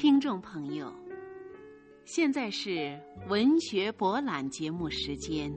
[0.00, 0.90] 听众朋友，
[2.06, 2.98] 现在是
[3.28, 5.52] 文学博览节目时间。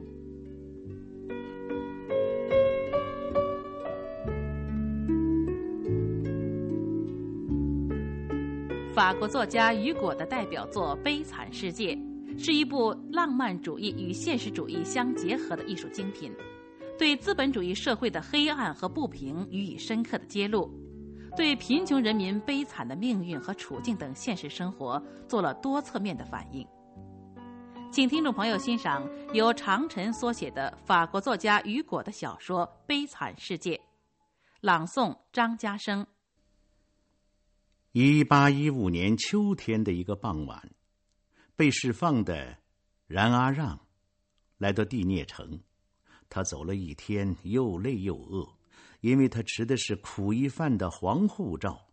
[8.93, 11.95] 法国作家雨果的代表作《悲惨世界》
[12.37, 16.29] 是一部浪漫主义与现实主义相结合的艺术精品，
[16.99, 20.69] 对资本主义社会的黑暗和不平予以深刻的揭露。
[21.35, 26.67] 对贫穷人民悲惨的命运和处境等现实生活做了多侧面的反映。
[27.91, 33.75] 请听众朋友欣赏由长晨所写的法国作家雨果的小说《悲惨世界》，
[34.61, 36.05] 朗诵张家生。
[37.91, 40.71] 一八一五年秋天的一个傍晚，
[41.55, 42.57] 被释放的
[43.05, 43.79] 冉阿让
[44.57, 45.59] 来到地涅城，
[46.29, 48.47] 他走了一天，又累又饿。
[49.03, 51.89] 因为他持的是苦役犯的黄护照，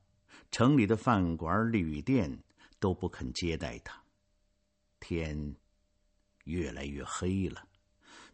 [0.53, 2.41] 城里的饭馆、旅店
[2.79, 4.01] 都不肯接待他。
[5.01, 5.57] 天
[6.45, 7.67] 越来越黑了，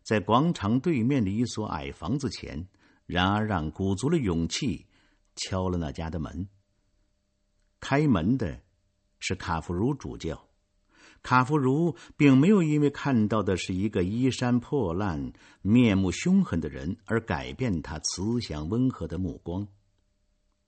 [0.03, 2.69] 在广场对面的一所矮房子前，
[3.07, 4.85] 然而让鼓足了勇气
[5.37, 6.47] 敲了那家的门。
[7.81, 8.61] 开门的
[9.21, 10.46] 是卡夫如主教。
[11.27, 19.67] 卡夫如并没有因为看到的是一个衣衫破烂、面目凶狠的人而改变他慈祥温和的目光。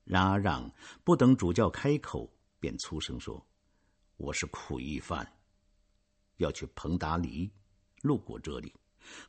[0.03, 0.69] 然而，让
[1.05, 2.29] 不等主教开口，
[2.59, 3.47] 便粗声说
[4.19, 5.25] ：“我是苦役犯，
[6.35, 7.49] 要去彭达黎，
[8.01, 8.73] 路过这里，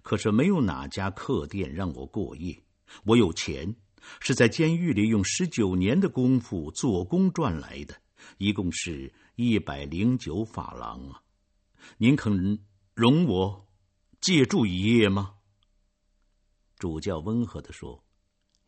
[0.02, 2.60] 可是没有哪家客店让我过夜。
[3.04, 3.72] 我有钱，
[4.18, 7.94] 是在监狱里用十九年的功夫做工赚来的，
[8.38, 11.22] 一共是。”一百零九法郎啊！
[11.96, 12.58] 您肯
[12.92, 13.66] 容我
[14.20, 15.34] 借住一夜吗？
[16.76, 18.04] 主教温和的说：“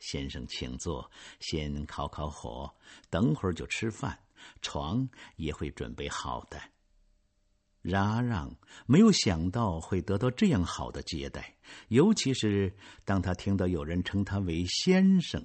[0.00, 2.74] 先生，请坐，先烤烤火，
[3.10, 4.18] 等会儿就吃饭，
[4.62, 5.06] 床
[5.36, 6.58] 也会准备好的。”
[7.82, 8.56] 然让
[8.86, 11.54] 没有想到会得到这样好的接待，
[11.88, 12.74] 尤其是
[13.04, 15.44] 当他听到有人称他为先生。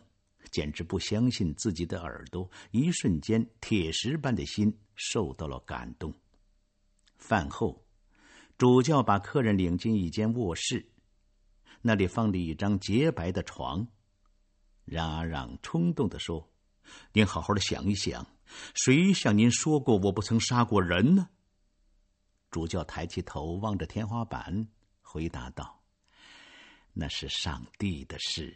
[0.51, 6.13] 简直不相信自己的耳朵，一瞬间，铁石般的心受到了感动。
[7.17, 7.85] 饭后，
[8.57, 10.91] 主教把客人领进一间卧室，
[11.81, 13.87] 那里放着一张洁白的床。
[14.83, 16.49] 然而，让冲动的说
[17.13, 18.25] ：“您好好的想一想，
[18.73, 21.29] 谁向您说过我不曾杀过人呢？”
[22.51, 24.67] 主教抬起头望着天花板，
[25.01, 25.81] 回答道
[26.93, 28.55] ：“那是上帝的事。”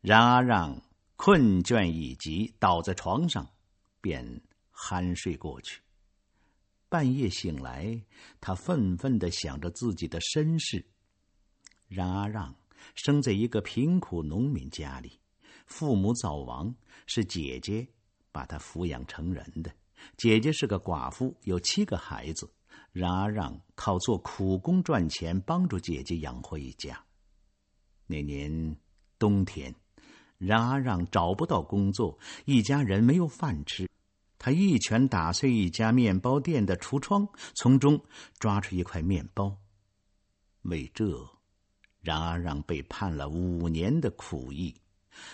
[0.00, 0.82] 然而，让
[1.16, 3.50] 困倦已极，倒在床上，
[4.00, 4.40] 便
[4.84, 5.80] 酣睡过去。
[6.90, 8.02] 半夜醒来，
[8.38, 10.84] 他愤愤的想着自己的身世。
[11.88, 12.54] 冉阿，让
[12.94, 15.18] 生在一个贫苦农民家里，
[15.66, 16.74] 父母早亡，
[17.06, 17.88] 是姐姐
[18.30, 19.72] 把他抚养成人的。
[20.18, 22.52] 姐姐是个寡妇，有七个孩子。
[22.92, 27.02] 然而，让靠做苦工赚钱，帮助姐姐养活一家。
[28.06, 28.76] 那年
[29.18, 29.74] 冬天。
[30.38, 33.88] 然而，让找不到工作，一家人没有饭吃。
[34.44, 37.98] 他一拳打碎一家面包店的橱窗，从中
[38.38, 39.56] 抓出一块面包。
[40.64, 41.26] 为这，
[42.02, 44.78] 然而让被判了五年的苦役。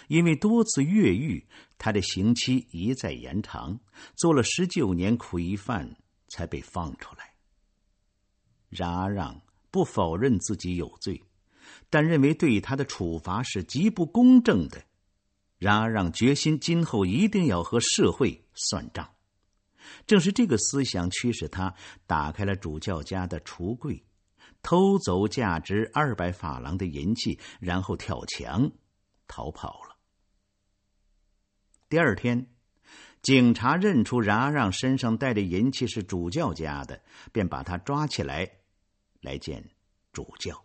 [0.07, 1.45] 因为多次越狱，
[1.77, 3.81] 他的刑期一再延长，
[4.15, 5.97] 做了十九年苦役犯
[6.29, 7.35] 才被放出来。
[8.69, 9.43] 然而让
[9.73, 11.21] 不否认自己有罪，
[11.91, 14.81] 但认为对他的处罚是极不公正的。
[15.61, 19.11] 然而，让决心今后一定要和社会算账。
[20.07, 21.75] 正是这个思想驱使他
[22.07, 24.03] 打开了主教家的橱柜，
[24.63, 28.73] 偷走价值二百法郎的银器，然后跳墙
[29.29, 29.97] 逃跑了。
[31.91, 32.47] 第二天，
[33.21, 37.03] 警察认出然阿让身上带的银器是主教家的，
[37.33, 38.51] 便把他抓起来，
[39.21, 39.63] 来见
[40.11, 40.65] 主教。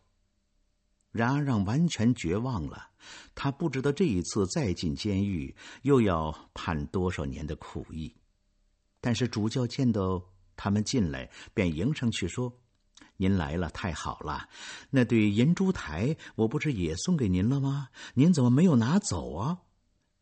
[1.15, 2.89] 然而，让完全绝望了。
[3.33, 8.13] 他不知道这一次再进监狱又要判多少年的苦役。
[9.00, 10.21] 但是主教见到
[10.57, 12.51] 他们进来，便迎上去说
[13.15, 14.50] ：“您来了，太好了！
[14.89, 17.88] 那对银烛台，我不是也送给您了吗？
[18.13, 19.57] 您怎么没有拿走啊？”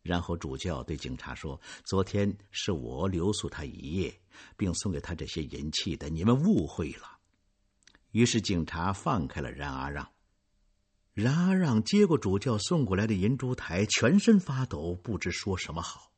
[0.04, 4.14] 然后主教对警察说：“昨天是我留宿他一夜，
[4.56, 7.18] 并送给他这些银器的，你们误会了。”
[8.12, 10.08] 于是警察放开了冉阿让。
[11.14, 16.12] 然而，让接过主教送过来的银烛台，全身发抖，不知说什么好。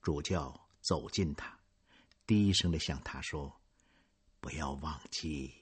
[0.00, 1.58] 主教走近他，
[2.24, 3.60] 低声的向他说
[4.40, 5.52] ：“不要忘记，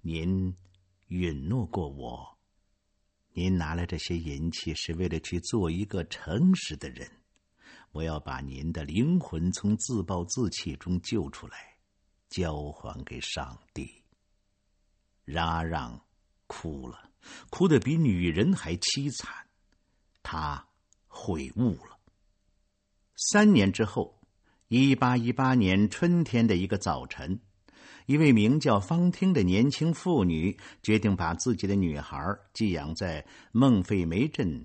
[0.00, 0.52] 您
[1.06, 2.38] 允诺过我，
[3.32, 7.08] 您拿来这些银器是为了去做一个诚实的人。
[7.92, 11.76] 我要把您的灵魂从自暴自弃中救出来，
[12.28, 14.02] 交还给上帝。
[15.24, 16.04] 让阿让
[16.48, 17.09] 哭了，
[17.50, 19.32] 哭得比女人还凄惨。
[20.22, 20.66] 他
[21.08, 21.98] 悔悟了。
[23.16, 24.20] 三年之后，
[24.68, 27.40] 一八一八年春天的一个早晨，
[28.06, 32.18] 一位名叫方汀的年轻妇女决定把自己的女孩
[32.52, 34.64] 寄养在孟费梅镇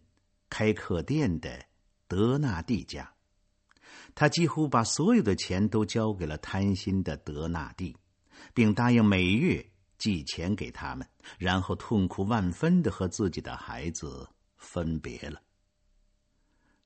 [0.50, 1.66] 开客店的
[2.08, 3.12] 德纳蒂家。
[4.14, 7.98] 她几乎把所有的钱都交给了贪心的德纳蒂，
[8.54, 9.70] 并答应每月。
[10.06, 11.08] 寄钱给他们，
[11.40, 15.42] 然后痛苦万分的和自己的孩子分别了。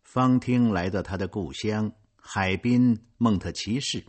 [0.04, 4.06] 方汀来到他的故乡海滨蒙特奇市，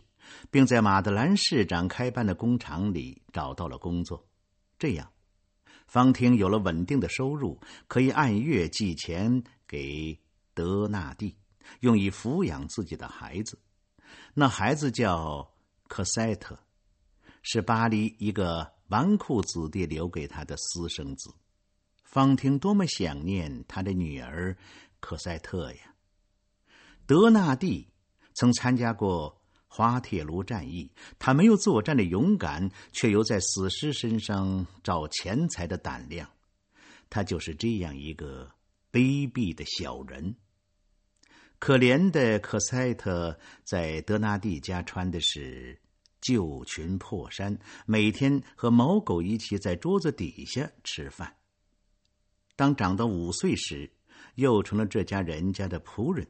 [0.49, 4.25] 并在马德兰市长开办的工厂里找到了工作。
[4.79, 5.11] 这样，
[5.87, 7.59] 方汀有了稳定的收入，
[7.89, 10.17] 可以按月寄钱给
[10.53, 11.35] 德纳蒂，
[11.81, 13.59] 用以抚养自己的孩子。
[14.33, 15.53] 那孩子叫
[15.89, 16.57] 科塞特，
[17.43, 18.71] 是巴黎一个。
[18.91, 21.33] 纨绔子弟留给他的私生子，
[22.03, 24.57] 方婷多么想念他的女儿
[24.99, 25.95] 可赛特呀！
[27.05, 27.87] 德纳蒂
[28.33, 36.29] 曾参加过滑铁卢战役，他没有作战的勇敢，却有在死尸身上找钱财的胆量。
[37.09, 38.51] 他就是这样一个
[38.91, 40.35] 卑鄙的小人。
[41.59, 45.80] 可怜的可赛特在德纳蒂家穿的是。
[46.21, 51.35] 旧裙破衫，每天和毛狗一起在桌子底下吃饭。
[52.55, 53.91] 当长到五岁时，
[54.35, 56.27] 又成了这家人家的仆人。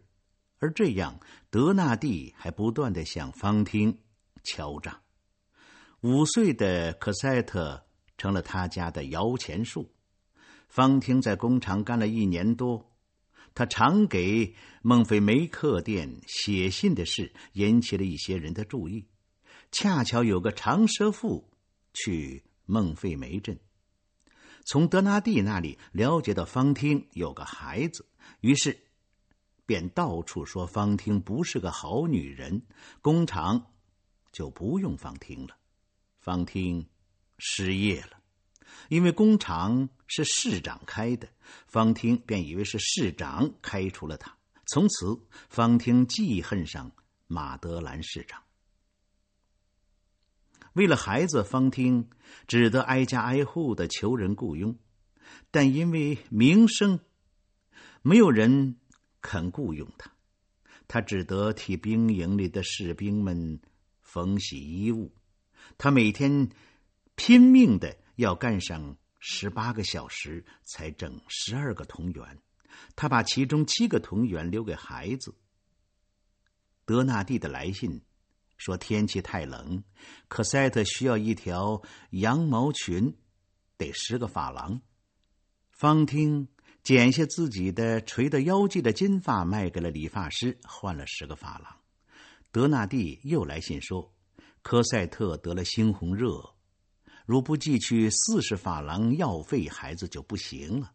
[0.59, 3.97] 而这样，德纳蒂还不断的向方汀
[4.43, 5.01] 敲诈。
[6.01, 7.85] 五岁的科赛特
[8.17, 9.91] 成了他家的摇钱树。
[10.69, 12.95] 方汀在工厂干了一年多，
[13.53, 19.05] 他常给孟菲梅克店写信的事，引起了一些人的注意。
[19.71, 21.49] 恰巧有个长舌妇
[21.93, 23.57] 去孟费梅镇，
[24.65, 28.05] 从德纳蒂那里了解到方汀有个孩子，
[28.41, 28.77] 于是
[29.65, 32.61] 便到处说方汀不是个好女人，
[33.01, 33.71] 工厂
[34.31, 35.55] 就不用方汀了。
[36.19, 36.85] 方汀
[37.37, 38.21] 失业了，
[38.89, 41.27] 因为工厂是市长开的，
[41.65, 44.37] 方汀便以为是市长开除了他。
[44.67, 45.19] 从此，
[45.49, 46.91] 方汀记恨上
[47.27, 48.41] 马德兰市长。
[50.73, 52.09] 为了孩子，方听
[52.47, 54.77] 只得挨家挨户的求人雇佣，
[55.51, 56.99] 但因为名声，
[58.01, 58.77] 没有人
[59.21, 60.11] 肯雇佣他。
[60.87, 63.59] 他只得替兵营里的士兵们
[64.01, 65.13] 缝洗衣物。
[65.77, 66.49] 他每天
[67.15, 72.39] 拼命的要干上十八个小时，才挣十二个铜元。
[72.95, 75.35] 他把其中七个铜元留给孩子。
[76.85, 78.01] 德纳蒂的来信。
[78.61, 79.83] 说天气太冷，
[80.27, 81.81] 科赛特需要一条
[82.11, 83.17] 羊毛裙，
[83.75, 84.79] 得十个法郎。
[85.71, 86.47] 方汀
[86.83, 91.75] 剪下自己的垂到腰际的金发，卖给了理发师，换了十个法郎。
[92.51, 94.13] 德纳蒂又来信说，
[94.61, 96.53] 科赛特得了猩红热，
[97.25, 100.91] 如不寄去四十法郎药费，孩子就不行了。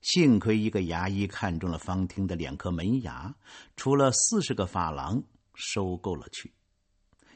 [0.00, 3.36] 幸亏一个牙医看中了方汀的两颗门牙，
[3.76, 5.22] 除了四十个法郎，
[5.54, 6.50] 收购了去。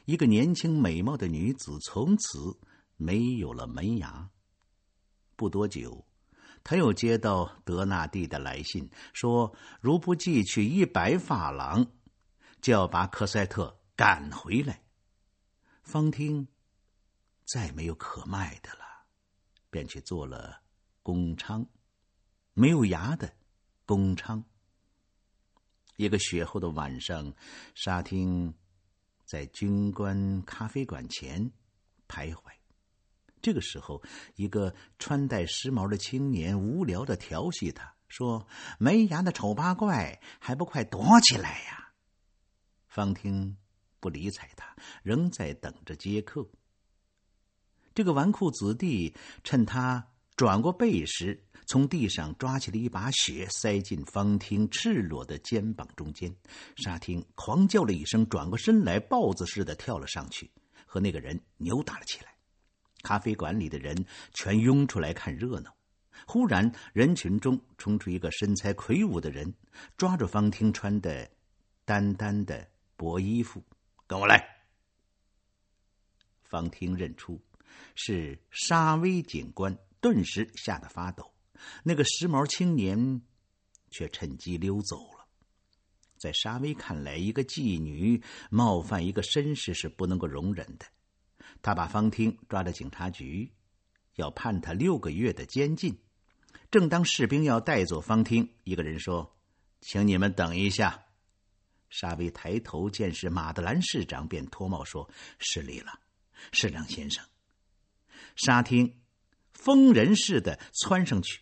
[0.07, 2.57] 一个年轻美貌的女子从此
[2.95, 4.29] 没有了门牙。
[5.35, 6.07] 不多久，
[6.63, 11.85] 他又接到德纳蒂的来信，说如不寄去一百法郎，
[12.61, 14.81] 就要把科赛特赶回来。
[15.83, 16.47] 方汀
[17.43, 18.85] 再没有可卖的了，
[19.69, 20.61] 便去做了
[21.03, 21.67] 公娼，
[22.53, 23.33] 没有牙的
[23.85, 24.41] 公娼。
[25.97, 27.33] 一个雪后的晚上，
[27.75, 28.53] 沙汀。
[29.27, 31.51] 在军官咖啡馆前
[32.07, 32.43] 徘徊，
[33.41, 34.01] 这个时候，
[34.35, 38.47] 一个穿戴时髦的青年无聊的调戏他，说
[38.79, 41.91] ：“没牙的丑八怪，还不快躲起来呀！”
[42.87, 43.57] 方听
[43.99, 46.47] 不理睬他，仍在等着接客。
[47.93, 50.07] 这个纨绔子弟趁他
[50.37, 51.43] 转过背时。
[51.65, 56.33] 从地上抓起了一把雪，塞进方汀赤裸的肩膀中间。
[56.77, 60.49] 沙汀狂叫了一声，转过身来，豹子似的跳了上去，
[60.85, 62.33] 和那个人扭打了起来。
[63.01, 65.75] 咖啡馆里的人全拥出来看热闹。
[66.25, 69.53] 忽然，人群中冲出一个身材魁梧的人，
[69.97, 71.29] 抓住方汀穿的
[71.83, 72.65] 单单的
[72.95, 73.61] 薄衣服，
[74.07, 74.41] 跟我来。
[76.43, 77.37] 方汀认出
[77.95, 81.33] 是沙威警官，顿时吓得发抖。
[81.83, 83.21] 那个时髦青年
[83.89, 85.27] 却趁机溜走了。
[86.17, 90.85] 在沙威看来，一个妓女冒犯一个绅士是不能够容忍的。
[91.61, 93.51] 他把方汀抓到警察局，
[94.15, 95.99] 要判他六个月的监禁。
[96.69, 99.37] 正当士兵要带走方汀，一个人说
[99.81, 101.05] ：“请你们等一下。”
[101.89, 105.99] 沙威抬头见是马德兰市长，便脱帽说：“失礼了，
[106.51, 107.23] 市长先生。”
[108.35, 108.99] 沙汀
[109.67, 111.41] 疯人似的窜上去，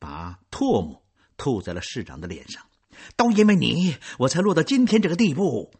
[0.00, 2.66] 把唾沫吐在了市长的脸上。
[3.14, 5.72] 都因为你，我才落到今天这个地步。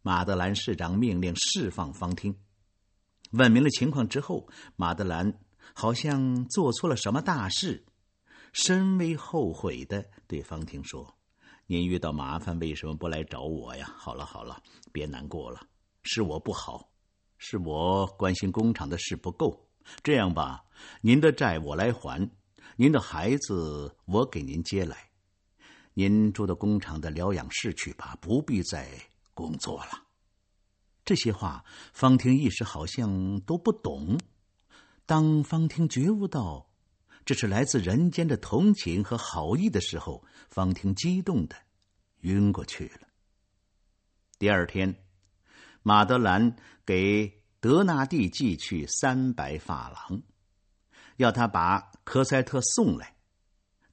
[0.00, 2.34] 马德兰市长命令释放方汀。
[3.32, 5.38] 问明了情况之后，马德兰
[5.74, 7.84] 好像做错了什么大事，
[8.54, 11.14] 深为后悔的对方汀说
[11.68, 15.60] ：“您遇到麻烦为什么不来找我呀？”好了好了，别难过了，
[16.04, 16.90] 是我不好，
[17.36, 19.66] 是我关心工厂的事不够。
[20.02, 20.64] 这样吧，
[21.00, 22.30] 您的债我来还，
[22.76, 25.10] 您的孩子我给您接来。
[25.94, 28.88] 您住到工厂的疗养室去吧，不必再
[29.34, 30.04] 工作了。
[31.04, 34.18] 这些话，方婷一时好像都不懂。
[35.04, 36.70] 当方婷觉悟到
[37.24, 41.56] 这是来自人间的同情和好意的时候，方婷激动的
[42.20, 43.08] 晕过去了。
[44.38, 45.02] 第二天，
[45.82, 46.56] 马德兰
[46.86, 50.22] 给德纳蒂寄去三百法郎，
[51.16, 53.16] 要他把科赛特送来。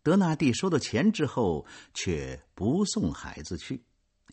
[0.02, 3.84] 德纳蒂收到钱之后，却不送孩子去，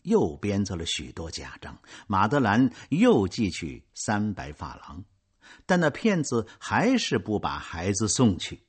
[0.03, 1.77] 又编造了许多假账。
[2.07, 5.03] 马德兰又寄去三百法郎，
[5.65, 8.63] 但那骗子还是不把孩子送去。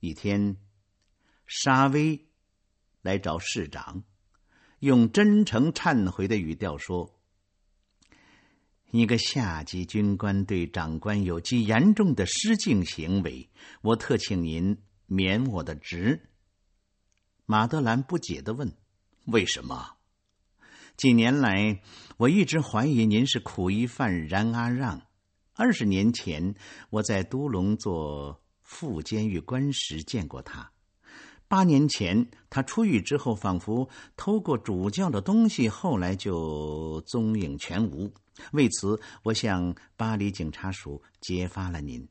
[0.00, 0.56] 一天，
[1.46, 2.26] 沙威
[3.02, 4.02] 来找市长，
[4.80, 7.14] 用真诚忏悔的语调说
[8.96, 13.48] ：“一个下级军官对长官有极严重的失敬行为，
[13.82, 16.20] 我特请您。”免我的职。
[17.44, 18.72] 马德兰不解的问
[19.26, 19.98] ：“为什么？
[20.96, 21.80] 几年来，
[22.16, 25.02] 我一直怀疑您是苦役犯冉阿让。
[25.54, 26.56] 二十年前，
[26.90, 30.72] 我在都龙做副监狱官时见过他。
[31.46, 38.12] 八年前，他出狱之后，仿佛偷过主教的东西，后来就踪影全无。
[38.52, 42.08] 为此，我向巴黎警察署揭发了您。”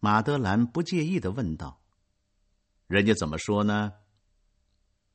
[0.00, 1.80] 马德兰不介意的问道
[2.88, 3.92] ：“人家怎么说呢？”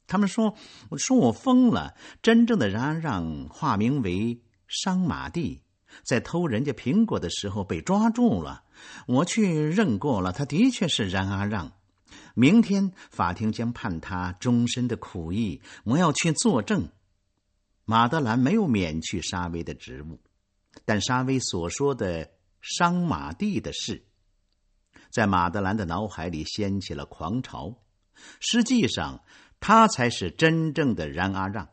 [0.07, 0.55] 他们说
[0.97, 1.95] ：“说我疯了。
[2.21, 5.61] 真正的冉阿让化名为商马蒂，
[6.05, 8.63] 在偷人家苹果的时候被抓住了。
[9.05, 11.73] 我去认过了，他的确是冉阿让。
[12.35, 16.87] 明天法庭将判他终身的苦役，我要去作证。”
[17.89, 20.19] 马德兰没有免去沙威的职务，
[20.83, 22.29] 但沙威所说的
[22.59, 24.05] 伤马蒂的事。
[25.09, 27.81] 在马德兰的脑海里掀起了狂潮。
[28.41, 29.23] 实际上，
[29.61, 31.69] 他才是真正的冉阿让。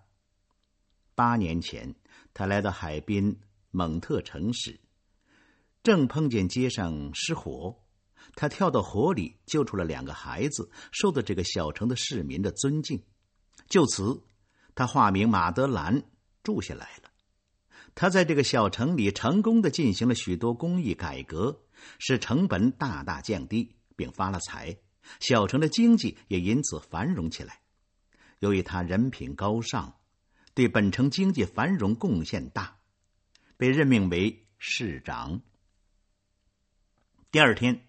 [1.17, 1.97] 八年前，
[2.33, 3.41] 他来到海滨
[3.73, 4.79] 蒙特城市，
[5.83, 7.83] 正碰见街上失火，
[8.37, 13.03] 他跳到火里救出了两个孩子，受到这个小城的市民的尊敬。
[13.69, 14.23] 就此，
[14.75, 16.03] 他化名马德兰
[16.43, 17.11] 住下来了。
[17.95, 21.61] 他在这个小城里成功的进行了许多公益改革。
[21.99, 24.75] 使成本大大降低，并发了财，
[25.21, 27.61] 小城的经济也因此繁荣起来。
[28.39, 29.95] 由于他人品高尚，
[30.55, 32.79] 对本城经济繁荣贡献大，
[33.59, 35.43] 被任命为市长。
[37.31, 37.87] 第二天，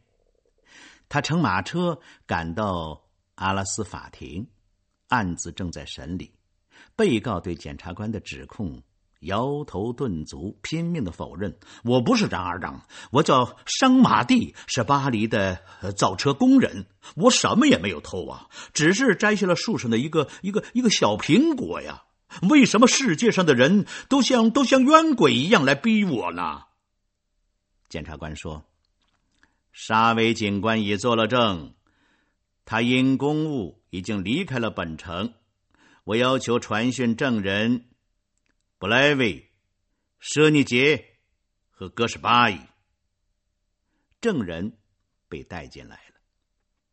[1.07, 4.45] 他乘马车赶到阿拉斯法庭，
[5.07, 6.33] 案子正在审理，
[6.95, 8.81] 被告对检察官的指控。
[9.21, 15.63] 摇头顿足，拼命的否认：“我不是张二张，我叫商马蒂，是巴黎的
[15.95, 16.85] 造车工人。
[17.15, 22.03] 我什么也没有偷啊，只是摘下了树上的一个一个一个小苹果呀。
[22.49, 26.63] 为什么世界上的人都像都像冤鬼一样来逼我呢？”
[27.89, 28.63] 检察官说
[29.71, 31.73] ：“沙威警官已作了证，
[32.63, 35.33] 他因公务已经离开了本城。
[36.05, 37.89] 我要求传讯证人。”
[38.79, 39.51] 布莱维、
[40.19, 41.17] 舍尼杰
[41.69, 42.59] 和戈什巴伊
[44.21, 44.77] 证人
[45.27, 46.15] 被带进来了，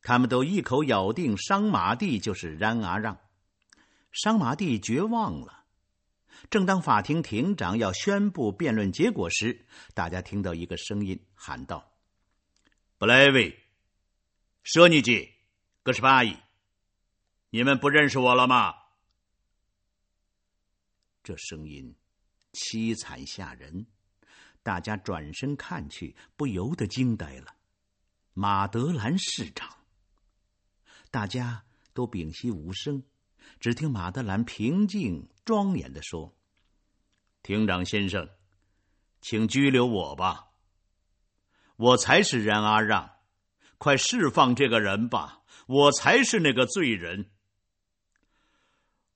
[0.00, 3.18] 他们都一口咬定商马蒂就是冉阿让。
[4.10, 5.64] 商马蒂绝望了。
[6.50, 11.92] 正当法庭庭长要宣布辩论结果时，大家听到一个声音喊道
[12.98, 13.58] ：“布莱维、
[14.62, 15.32] 舍尼杰、
[15.82, 16.36] 戈什巴伊，
[17.50, 18.74] 你们不认识我了吗？”
[21.22, 21.94] 这声音
[22.52, 23.86] 凄惨吓人，
[24.62, 27.54] 大家转身看去，不由得惊呆了。
[28.34, 29.68] 马德兰市长，
[31.10, 33.02] 大家都屏息无声，
[33.60, 36.34] 只听马德兰平静庄严的说
[37.42, 38.28] ：“庭长先生，
[39.20, 40.48] 请拘留我吧。
[41.76, 43.18] 我才是冉阿让，
[43.78, 45.42] 快释放这个人吧！
[45.66, 47.31] 我才是那个罪人。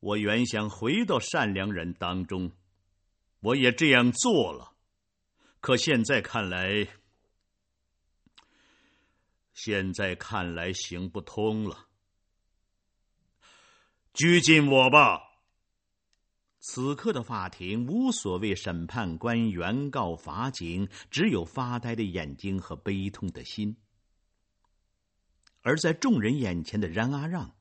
[0.07, 2.53] 我原想回到善良人当中，
[3.41, 4.77] 我也这样做了，
[5.61, 6.87] 可现在看来，
[9.53, 11.89] 现在看来行不通了。”
[14.15, 15.21] 拘禁我吧！
[16.61, 23.77] 此刻的法庭无所谓审判官、原告、法警，只有发呆的眼睛和悲痛的心。
[25.63, 27.56] 而在众人眼前的冉阿让，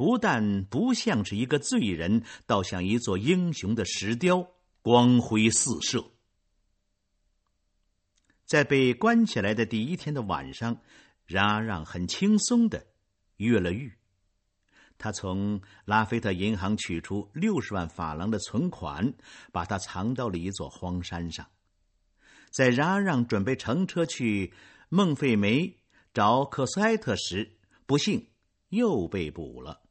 [0.00, 4.48] 不但不像是一个罪人，倒像一座英雄的石雕，
[4.80, 6.02] 光辉四射。
[8.46, 10.80] 在被关起来的第一天的晚上，
[11.26, 12.86] 冉阿让很轻松的
[13.36, 13.92] 越了狱。
[14.96, 19.12] 他从拉菲特银行取出六十万法郎的存款，
[19.52, 21.46] 把它藏到了一座荒山上。
[22.50, 24.54] 在冉阿让准备乘车去
[24.88, 25.76] 孟费梅
[26.14, 28.28] 找克斯埃特时，不幸
[28.70, 29.82] 又被捕了。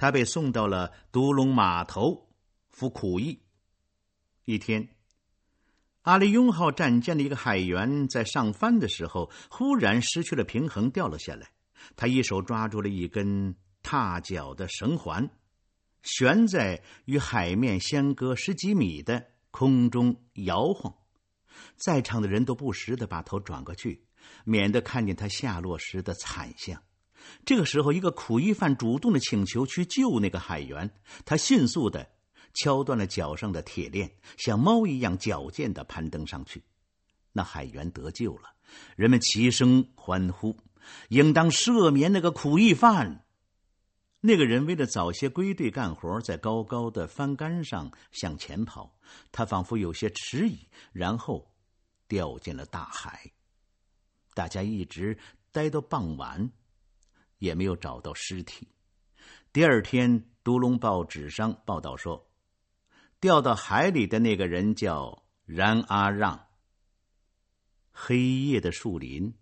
[0.00, 2.30] 他被送到了独龙码头
[2.70, 3.42] 服苦役。
[4.46, 4.88] 一天，
[6.02, 11.50] 阿里雍号战舰的一个海员在上帆的时候，忽然失去了平衡，掉了下来。
[11.96, 13.54] 他一手抓住了一根。
[13.82, 15.30] 踏脚的绳环
[16.02, 20.94] 悬在与海面相隔十几米的空中摇晃，
[21.76, 24.04] 在场的人都不时的把头转过去，
[24.44, 26.82] 免得看见他下落时的惨相。
[27.44, 30.90] 这个时候，一个苦役犯主动的请求去救那个海员，
[31.24, 32.08] 他迅速的
[32.54, 36.62] 敲断了脚上的铁链，像猫一样矫健的攀登上去。
[37.32, 38.50] 那海员得救了，
[38.96, 40.56] 人们齐声欢呼，
[41.08, 43.24] 应当赦免那个苦役犯。
[44.22, 48.94] 那个人为了早些归队干活，在高高的帆杆上向前跑，
[49.32, 51.50] 他仿佛有些迟疑，然后
[52.06, 53.32] 掉进了大海。
[54.34, 55.16] 大家一直
[55.52, 56.50] 待到傍晚，
[57.40, 58.68] 也没有找到尸体。
[59.52, 62.30] 第二天，独龙报纸上报道说，
[63.18, 66.46] 掉到海里的那个人叫冉阿让。
[67.90, 69.34] 黑夜的树林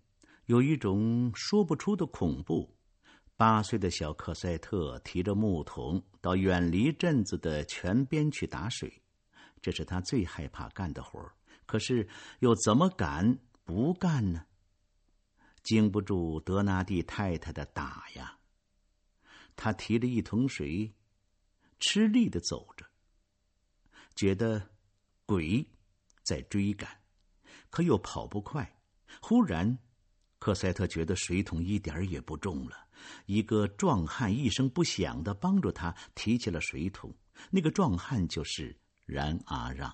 [0.47, 2.75] 有一种说不出的恐怖。
[3.37, 9.01] 八岁的小克赛特提着木桶到远离镇子的泉边去打水，
[9.61, 11.31] 这是他最害怕干的活
[11.65, 12.05] 可是
[12.39, 14.43] 又怎么敢不干呢？
[15.63, 18.37] 经不住德纳蒂太太的打呀。
[19.55, 20.93] 他提着一桶水，
[21.79, 22.85] 吃力的走着，
[24.15, 24.69] 觉得
[25.25, 25.65] 鬼
[26.23, 26.89] 在追赶，
[27.69, 28.79] 可又跑不快。
[29.21, 29.77] 忽然，
[30.37, 32.87] 克赛特觉得水桶一点也不重了。
[33.25, 37.13] 一个壮汉一声不响的帮助他提起了水桶。
[37.49, 39.93] 那个壮汉就是冉阿让。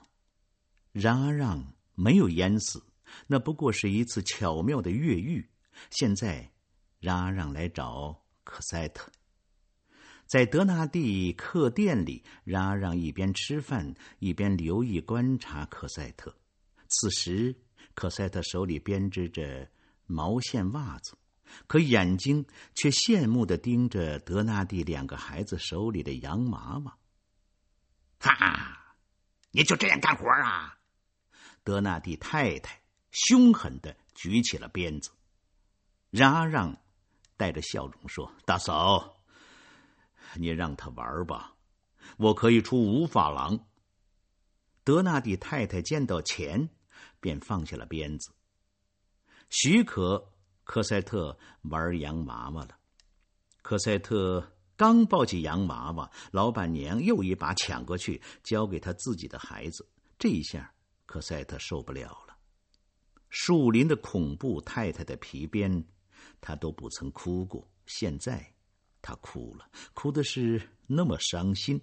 [0.92, 2.84] 冉阿让没有淹死，
[3.28, 5.48] 那不过是一次巧妙的越狱。
[5.90, 6.52] 现在，
[7.00, 9.12] 冉阿让来找克塞特，
[10.26, 16.36] 在德纳第客店里，冉阿让一边吃饭一边留意观察克塞特。
[16.88, 17.56] 此时，
[17.94, 19.70] 克塞特手里编织着
[20.06, 21.18] 毛线袜子。
[21.68, 26.98] 可眼睛却羡慕的盯着德纳蒂两个孩子手里的洋娃娃。
[28.20, 28.96] 哈，
[29.52, 30.80] 你就这样干活啊？
[31.64, 35.12] 德纳蒂太太凶狠的举起了鞭子。
[36.16, 36.82] 冉阿让
[37.36, 39.18] 带着笑容说：“大嫂，
[40.36, 41.54] 你让他玩吧，
[42.18, 43.68] 我可以出五法郎。”
[44.86, 46.70] 德纳蒂太太见到钱，
[47.20, 48.32] 便放下了鞭子，
[49.50, 50.32] 许可。
[50.64, 51.38] 科赛特
[51.70, 52.76] 玩洋娃娃了。
[53.62, 59.88] 科赛特刚抱起洋娃娃，老板娘又一把抢过去，交给他自己的孩子。
[60.18, 60.74] 这一下，
[61.06, 62.36] 科赛特受不了了。
[63.30, 65.86] 树林的恐怖，太太的皮鞭，
[66.46, 67.68] 他都不曾哭过。
[67.88, 68.54] 现在，
[69.02, 71.82] 他哭了，哭的是那么伤心。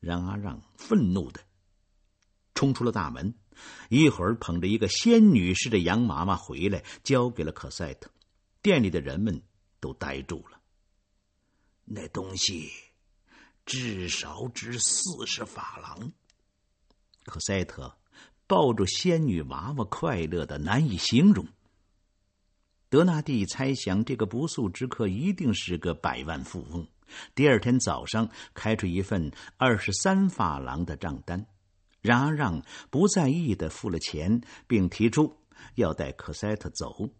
[0.00, 1.40] 让阿让愤怒的
[2.52, 3.32] 冲出了大门。
[3.90, 8.10] 一会儿捧着一个仙女似的洋娃娃回来，交给了可赛特。
[8.60, 9.40] 店里的人们
[9.78, 10.60] 都呆住了。
[11.84, 12.72] 那东西
[13.64, 16.12] 至少值四十法郎。
[17.26, 17.96] 可赛特
[18.48, 21.46] 抱住仙女娃娃，快乐的难以形容。
[22.88, 26.86] 德纳蒂猜想，这个不速之客一定是个百万富翁。
[27.34, 31.46] 第二天早上，开出一份二十三法郎的账单。
[32.00, 35.36] 冉阿让不在意的付了钱，并提出
[35.74, 37.10] 要带科赛特走。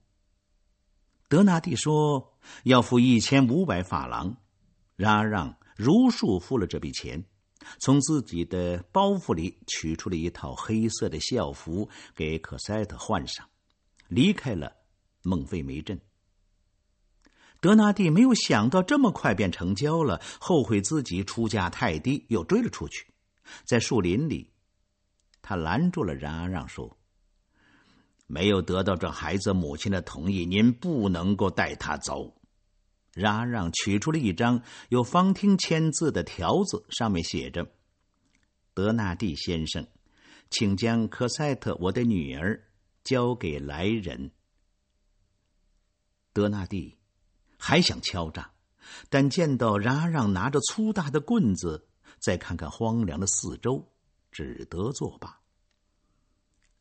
[1.28, 4.36] 德纳蒂说要付一千五百法郎，
[4.94, 7.24] 冉阿让如数付了这笔钱，
[7.80, 13.48] 从自己的包袱里取出了一套黑色的校服给可塞特换上，
[14.06, 14.72] 离开了
[15.26, 16.00] 孟菲梅镇。
[17.60, 23.06] 德纳蒂没有想到这么快便成交了，后悔自己出价太低，又追了出去。
[23.64, 24.52] 在树林里，
[25.42, 26.98] 他拦住了冉阿让，说
[28.28, 32.36] ：“没有得到这孩子母亲的同意，您不能够带他走。”
[33.14, 37.66] 冉阿让取出了一张由方汀签字的条子，上面写着
[38.74, 39.86] ：“德纳蒂先生，
[40.50, 42.62] 请将科赛特我的女儿
[43.02, 44.30] 交给来人。”
[46.36, 46.98] 德纳蒂
[47.56, 48.50] 还想敲诈，
[49.08, 53.90] 但见到冉阿让拿着粗大的棍子，再看看荒凉的四周，
[54.30, 55.40] 只得作罢。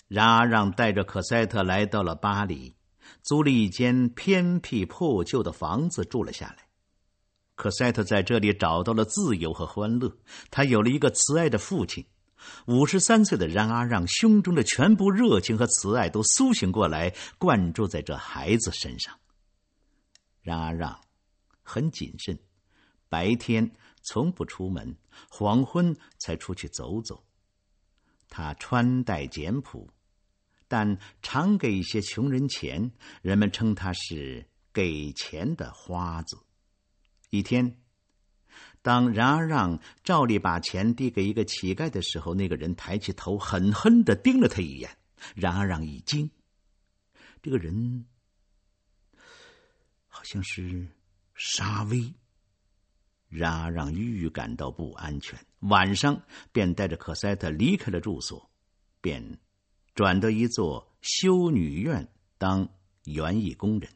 [0.09, 2.75] 冉阿让带着可赛特来到了巴黎。
[3.21, 6.67] 租了一间偏僻破旧的房子住了下来，
[7.55, 10.17] 可赛特在这里找到了自由和欢乐。
[10.49, 12.05] 他有了一个慈爱的父亲。
[12.67, 19.17] 五十三岁的冉阿让胸中的全部热情和慈爱都苏醒过来，灌注在这孩子身上。
[20.45, 21.01] 冉阿让
[21.63, 22.37] 很谨慎，
[23.09, 23.71] 白天
[24.03, 24.95] 从不出门，
[25.27, 27.25] 黄昏才出去走走。
[28.29, 29.89] 他穿戴简朴。
[30.67, 36.37] 但常给一些穷人钱，人们称他是给钱的花子。
[37.29, 37.79] 一天，
[38.81, 44.89] 当冉阿让照例把钱递给一个乞丐的时候，那个人抬起头，狠狠的盯了他一眼。
[45.35, 46.29] 冉阿让一惊，
[47.41, 48.05] 这个人
[50.25, 50.87] 像是
[51.35, 52.13] 沙威。
[53.29, 58.49] 然而让预感到不安全，晚上便带着可塞特离开了住所，
[59.01, 59.39] 便。
[59.93, 62.69] 转到一座修女院当
[63.05, 63.89] 园艺工人，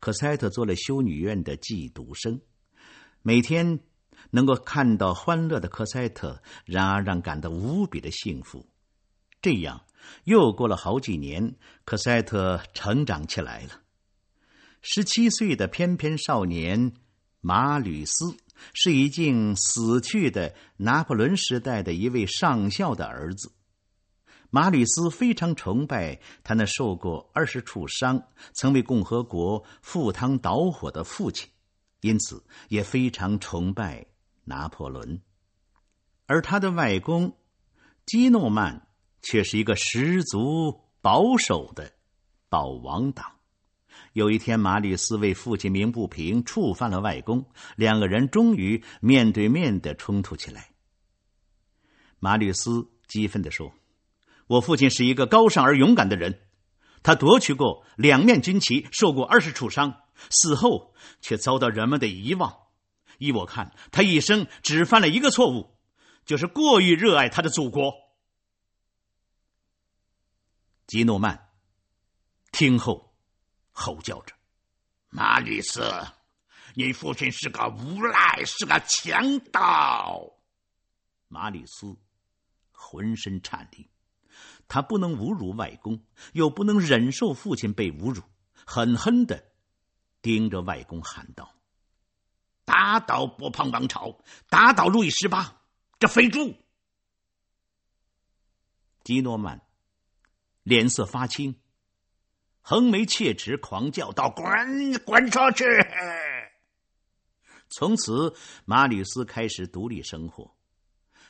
[0.00, 2.40] 可塞特做了修女院的寄读生。
[3.22, 3.80] 每天
[4.30, 8.66] 能够看到欢乐的可塞特，然而让感到无比的幸福。
[9.40, 9.84] 这样
[10.24, 13.83] 又过了好几年，可塞特成长起来了。
[14.86, 16.92] 十七岁的翩翩少年
[17.40, 18.36] 马吕斯
[18.74, 23.50] 是已经死去的拿破仑时代的一位上校的儿子。
[24.50, 31.48] 马吕斯非常崇拜他那受过二十处伤、曾为共和国赴汤蹈火的父亲，
[32.02, 34.04] 因此也非常崇拜
[34.44, 35.22] 拿破仑。
[36.26, 37.34] 而他的外公
[38.04, 38.86] 基诺曼
[39.22, 41.90] 却是一个十足保守的
[42.50, 43.32] 保王党。
[44.14, 50.70] 有一天，马吕斯为父亲鸣不平，触犯了外公，两个人终于面对面的冲突起来。
[52.20, 53.74] 马吕斯激愤地说。
[54.46, 56.42] 我父亲是一个高尚而勇敢的人，
[57.02, 62.54] 他夺取过两面军旗，受过二十处伤，死后却遭到人们的遗忘。
[63.18, 65.76] 依我看，他一生只犯了一个错误，
[66.24, 67.94] 就是过于热爱他的祖国。
[70.86, 71.48] 基诺曼
[72.52, 73.03] 听后
[73.74, 74.34] 吼叫着
[75.10, 75.82] ：“马吕斯，
[76.74, 80.32] 你父亲是个无赖，是个强盗！”
[81.28, 81.94] 马吕斯
[82.72, 83.90] 浑身颤栗。
[84.66, 88.22] 他不能侮辱外公，又不能忍受父亲被侮辱，
[88.64, 89.44] 狠狠的
[90.22, 91.54] 盯着外公喊道
[92.64, 95.60] ：“打倒波旁王朝，打倒路易十八，
[95.98, 96.56] 这肥猪！”
[99.04, 99.60] 基诺曼
[100.62, 101.60] 脸色发青，
[102.66, 105.64] 横眉切齿，狂叫道：“滚，滚出去！”
[107.68, 110.50] 从此，马吕斯开始独立生活。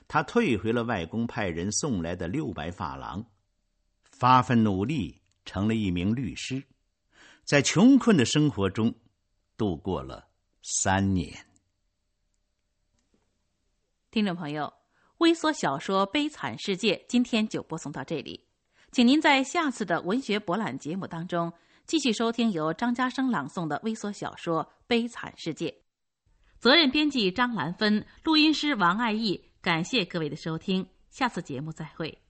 [0.06, 3.26] 他退回了外公派人送来的六百法郎，
[4.12, 6.62] 发奋努力成了一名律师，
[7.42, 8.94] 在穷困的生活中
[9.56, 10.28] 度过了
[10.62, 11.46] 三年。
[14.12, 14.72] 听众朋友，
[15.18, 18.46] 微缩小说《悲惨世界》今天就播送到这里，
[18.94, 21.52] 请您在下次的文学博览节目当中
[21.84, 25.68] 继续收听由张家生朗诵的微缩小说《悲惨世界》，
[26.60, 29.50] 责任编辑张兰芬，录音师王爱义。
[29.60, 32.23] 感谢各位的收听，下次节目再会。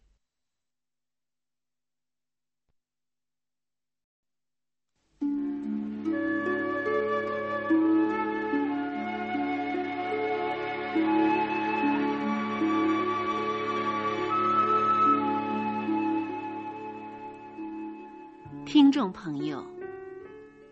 [18.75, 19.65] 听众朋友，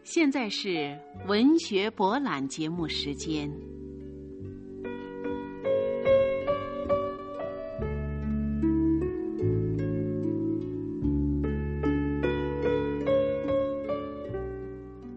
[0.02, 3.48] 现在是文学博览节目时间。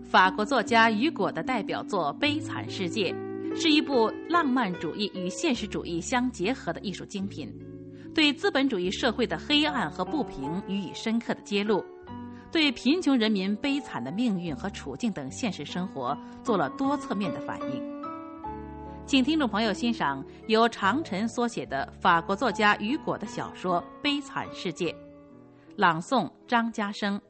[0.04, 3.12] 法国作家雨果的代表作《悲惨世界》，
[3.60, 7.52] 是一部浪漫主义与现实主义相结合的艺术精品，
[8.14, 11.84] 对资本主义社会的黑暗和不平予以深刻的揭露，
[12.56, 17.84] 对贫穷人民悲惨的命运和处境等现实生活做了多侧面的反映。
[19.06, 24.90] 请听众朋友欣赏由长晨所写的法国作家雨果的小说《悲惨世界》，
[25.76, 27.22] 朗诵张家生。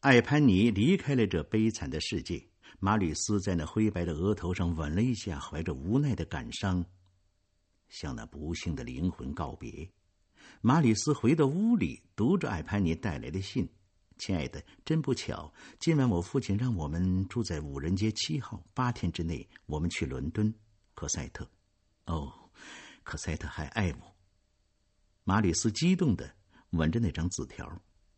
[0.00, 2.46] 艾潘尼离开了这悲惨的世界，
[2.78, 6.84] 马吕斯在那灰白的额头上吻了一下，怀着无奈的感伤，
[7.88, 9.88] 向那不幸的灵魂告别。
[10.64, 13.68] 马吕斯回到屋里，读着艾潘尼带来的信。
[14.16, 18.64] 亲爱的，真不巧，今晚我父亲让我们住在五人街七号。
[18.72, 20.54] 八天之内，我们去伦敦。
[20.94, 21.50] 可赛特，
[22.06, 22.32] 哦，
[23.02, 24.14] 可赛特还爱我。
[25.24, 26.32] 马里斯激动的
[26.70, 27.68] 吻着那张字条。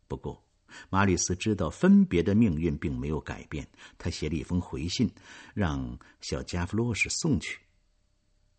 [0.07, 0.45] 不过，
[0.91, 3.67] 马里斯知道分别的命运并没有改变。
[3.97, 5.11] 他写了一封回信，
[5.55, 7.59] 让小加弗洛什送去。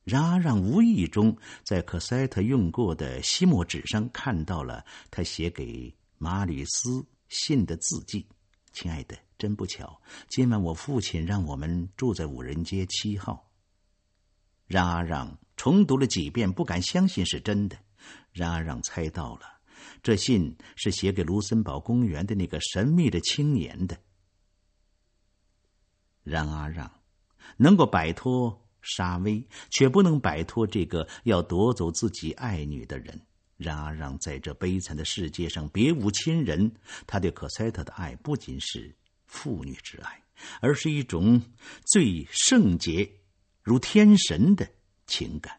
[0.06, 7.04] 然而，让无意中在可赛特用过的吸墨纸上看到了他写给马里斯。
[7.28, 8.24] 信的字迹，
[8.72, 13.50] 亲爱的，真不巧，今晚我父亲让我们住在五人街七号。
[14.68, 17.76] 让阿让重读了几遍，不敢相信是真的。
[18.30, 19.58] 让阿让猜到了，
[20.04, 23.98] 这信是写给卢森堡公园的那个神秘的青年的。
[26.22, 26.88] 让阿让
[27.56, 33.20] 能够摆脱沙威，却不能摆脱这个要夺走自己爱女的人。
[33.56, 36.70] 然而，让在这悲惨的世界上别无亲人。
[37.06, 38.94] 他对可赛特的爱不仅是
[39.24, 40.22] 父女之爱，
[40.60, 41.40] 而是一种
[41.86, 43.10] 最圣洁、
[43.62, 44.68] 如天神的
[45.06, 45.58] 情感。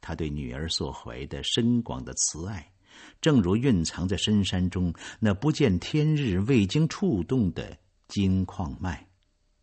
[0.00, 2.72] 他对女儿所怀的深广的慈爱，
[3.20, 7.76] 正如蕴藏在深山中那不见天日、未经触动的
[8.08, 9.06] 金矿脉。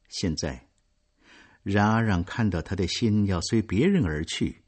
[0.10, 0.68] 现在，
[1.64, 4.64] 然而让看到他的心要随别人而去。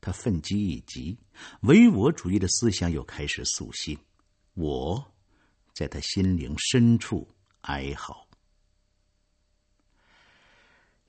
[0.00, 1.18] 他愤激一急，
[1.62, 3.98] 唯我主义的思想又开始苏醒。
[4.54, 5.14] 我，
[5.72, 7.28] 在他心灵深处
[7.62, 8.28] 哀嚎。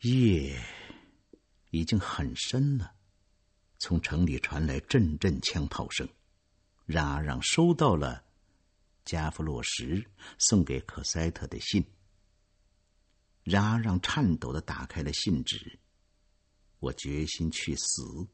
[0.02, 0.60] 夜
[1.72, 2.92] 已经很深了，
[3.80, 6.08] 从城里传来阵阵枪炮声。
[6.86, 8.24] 然而，让收到了
[9.06, 10.06] 加弗洛什
[10.38, 11.84] 送给可塞特的信。
[13.48, 15.80] 冉阿，让颤抖的打开了信纸。
[16.80, 18.28] 我决心去死。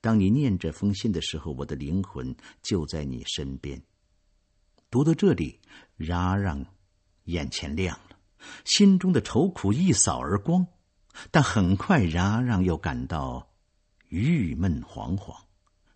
[0.00, 3.80] 当你念这封信的时候，我的灵魂就在你身边。
[4.90, 5.60] 读到这里，
[5.96, 6.66] 冉阿让
[7.26, 8.18] 眼前亮了，
[8.64, 10.66] 心中的愁苦一扫而光。
[11.30, 13.54] 但很快，冉阿让又感到
[14.08, 15.40] 郁闷惶惶。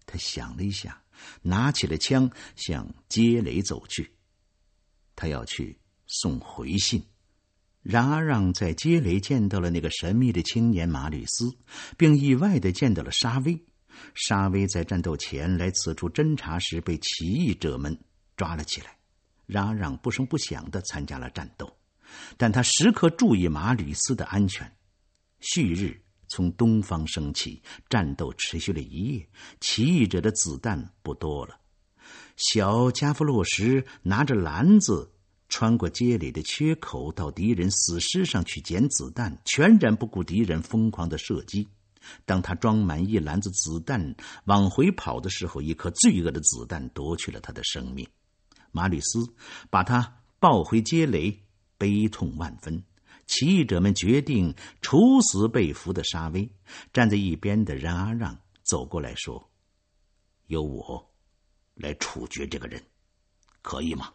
[0.07, 1.03] 他想了一下，
[1.43, 4.15] 拿起了枪，向街雷走去。
[5.17, 7.05] 他要去送回信。
[7.83, 11.51] 然而，让在街雷见到了那个神秘的青年马吕斯，
[11.97, 13.59] 并意外的见到了沙威。
[14.15, 17.99] 沙威在战斗前来此处侦查时，被起义者们
[18.37, 18.97] 抓了起来。
[19.47, 21.75] 嚷嚷不声不响的参加了战斗，
[22.37, 24.71] 但他时刻注意马吕斯的安全。
[25.41, 29.29] 旭日从东方升起，战斗持续了一夜。
[29.59, 31.59] 起义者的子弹不多了。
[32.37, 35.11] 小加夫洛什拿着篮子，
[35.51, 41.69] 穿过街里的缺口，到敌人死尸上去捡子弹，全然不顾敌人疯狂的射击。
[42.25, 48.09] 当他装满一篮子子弹往回跑的时候，一颗罪恶的子弹夺去了他的生命。
[48.73, 49.19] 马吕斯
[49.69, 51.43] 把他抱回街垒，
[51.77, 52.83] 悲痛万分。
[53.27, 56.49] 起义者们决定处死被俘的沙威。
[56.93, 59.51] 站在一边的冉阿让走过来说
[60.47, 61.13] ：“由我
[61.75, 62.83] 来处决这个人，
[63.63, 64.13] 可以吗？”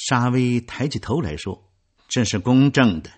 [0.00, 1.72] 沙威抬起头来说
[2.06, 3.10] ：“这是公正的。”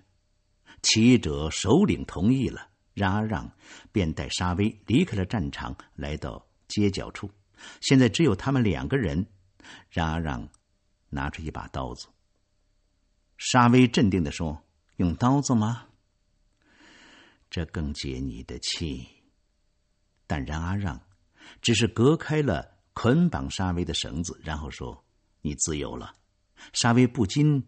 [0.81, 2.71] 起义者首领同意了。
[2.95, 3.53] 然而，让
[3.93, 7.31] 便带沙威离开了战场，来到街角处。
[7.83, 9.27] 现在只有他们两个人。
[9.91, 10.49] 然而，让
[11.11, 12.09] 拿出一把刀子。
[13.37, 14.65] 沙威镇定的说
[14.97, 15.87] ：“用刀子吗？
[17.51, 19.07] 这更解你的气。”
[20.27, 20.99] 但然而，让
[21.61, 25.05] 只是隔开了捆绑沙威的绳子，然后说
[25.43, 26.15] ：“你自由了。”
[26.73, 27.65] 沙威不禁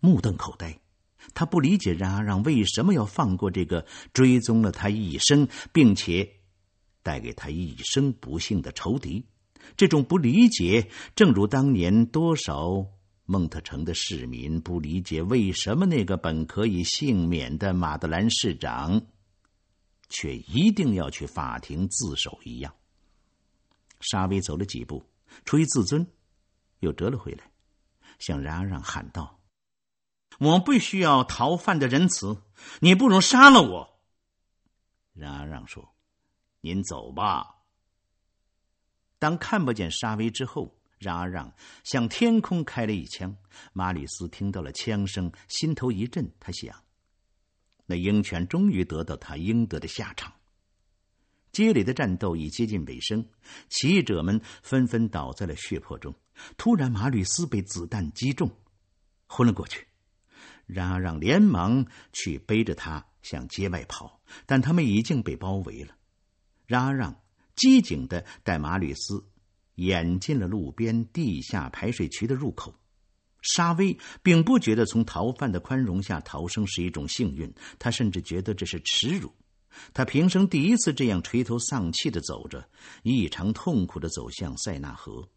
[0.00, 0.78] 目瞪口呆。
[1.34, 6.28] 他不理解冉阿让为什么要放过这个追踪了他一生，并且
[7.02, 9.26] 带给他一生不幸的仇敌。
[9.76, 12.86] 这种不理解，正如当年多少
[13.26, 19.02] 蒙特城的市民不理解为什么那个本可以幸免的马德兰市长，
[20.08, 22.72] 却一定要去法庭自首一样。
[24.00, 25.04] 沙威走了几步，
[25.44, 26.06] 出于自尊，
[26.78, 27.47] 又折了回来，
[28.18, 29.40] 向冉阿让喊道。
[30.38, 32.42] 我不需要逃犯的仁慈，
[32.80, 34.00] 你不如杀了我。”
[35.14, 35.94] 冉阿让说
[36.60, 37.56] ：“您走吧。”
[39.18, 41.52] 当看不见沙威之后，冉阿让
[41.82, 43.36] 向天空开了一枪。
[43.72, 46.84] 马吕斯听到了枪声，心头一震，他想：
[47.86, 50.32] 那鹰犬终于得到他应得的下场。
[51.50, 53.28] 街里的战斗已接近尾声，
[53.68, 56.14] 起义者们纷纷倒在了血泊中。
[56.56, 58.50] 突然，马吕斯被子弹击中，
[59.26, 59.86] 昏了过去。
[60.66, 65.94] 冉阿让连忙去背着他向街外跑，但他们已经被包围了。
[66.66, 67.20] 冉阿让。
[67.60, 69.26] 机警的带马吕斯
[69.74, 72.72] 演进了路边地下排水渠的入口。
[73.42, 79.34] 沙威并不觉得从逃犯的宽容下逃生是一种幸运，他甚至觉得这是耻辱。
[79.92, 82.64] 他平生第一次这样垂头丧气的走着，
[83.02, 85.28] 异常痛苦的走向塞纳河。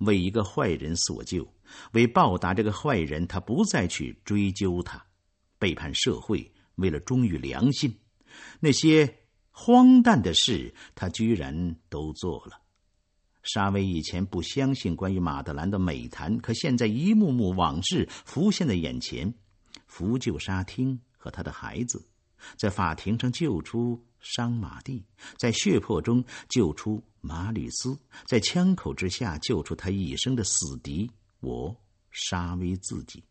[0.00, 1.46] 为一个坏人所救，
[1.92, 5.04] 为报答这个坏人，他不再去追究他，
[5.58, 7.98] 背叛社会，为了忠于良心，
[8.60, 9.14] 那些。
[9.60, 12.60] 荒诞的事，他居然都做了。
[13.42, 19.34] 沙威以前不相信关于马德兰的美谈，可现在一幕幕往事浮现在眼前：
[19.88, 22.06] 扶救沙汀和他的孩子，
[22.56, 25.04] 在法庭上救出伤马蒂，
[25.36, 31.76] 在血泊中救出马吕斯，在枪口之下救出他一生的死敌我
[32.10, 33.22] 沙威自己。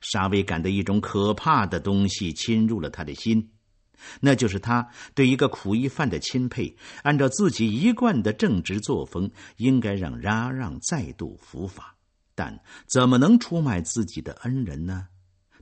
[0.00, 3.50] 沙威感到一种可怕的东西侵入了他的心。
[4.18, 6.74] 那就是他对一个苦役犯的钦佩。
[7.02, 11.94] 按照自己一贯的正直作风，应该让拉让再度伏法，
[12.34, 15.08] 但怎么能出卖自己的恩人呢？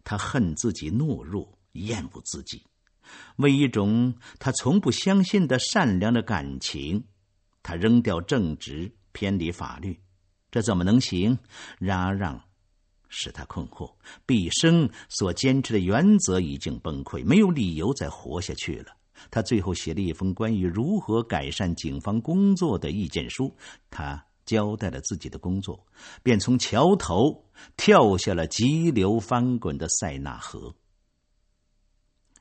[0.05, 2.63] 他恨自己懦弱，厌恶自己，
[3.37, 7.05] 为一种他从不相信的善良的感情，
[7.63, 10.01] 他扔掉正直，偏离法律，
[10.51, 11.39] 这怎么能行？
[11.79, 12.41] 冉阿让。
[13.11, 13.91] 使他困惑，
[14.27, 18.95] 毕生所坚持的原则已经崩溃，没有理由再活下去了。
[19.31, 23.57] 他最后写了一封关于如何改善警方工作的意见书。
[23.89, 25.87] 他交代了自己的工作，
[26.23, 27.47] 便从桥头
[27.79, 30.75] 跳下了急流翻滚的塞纳河。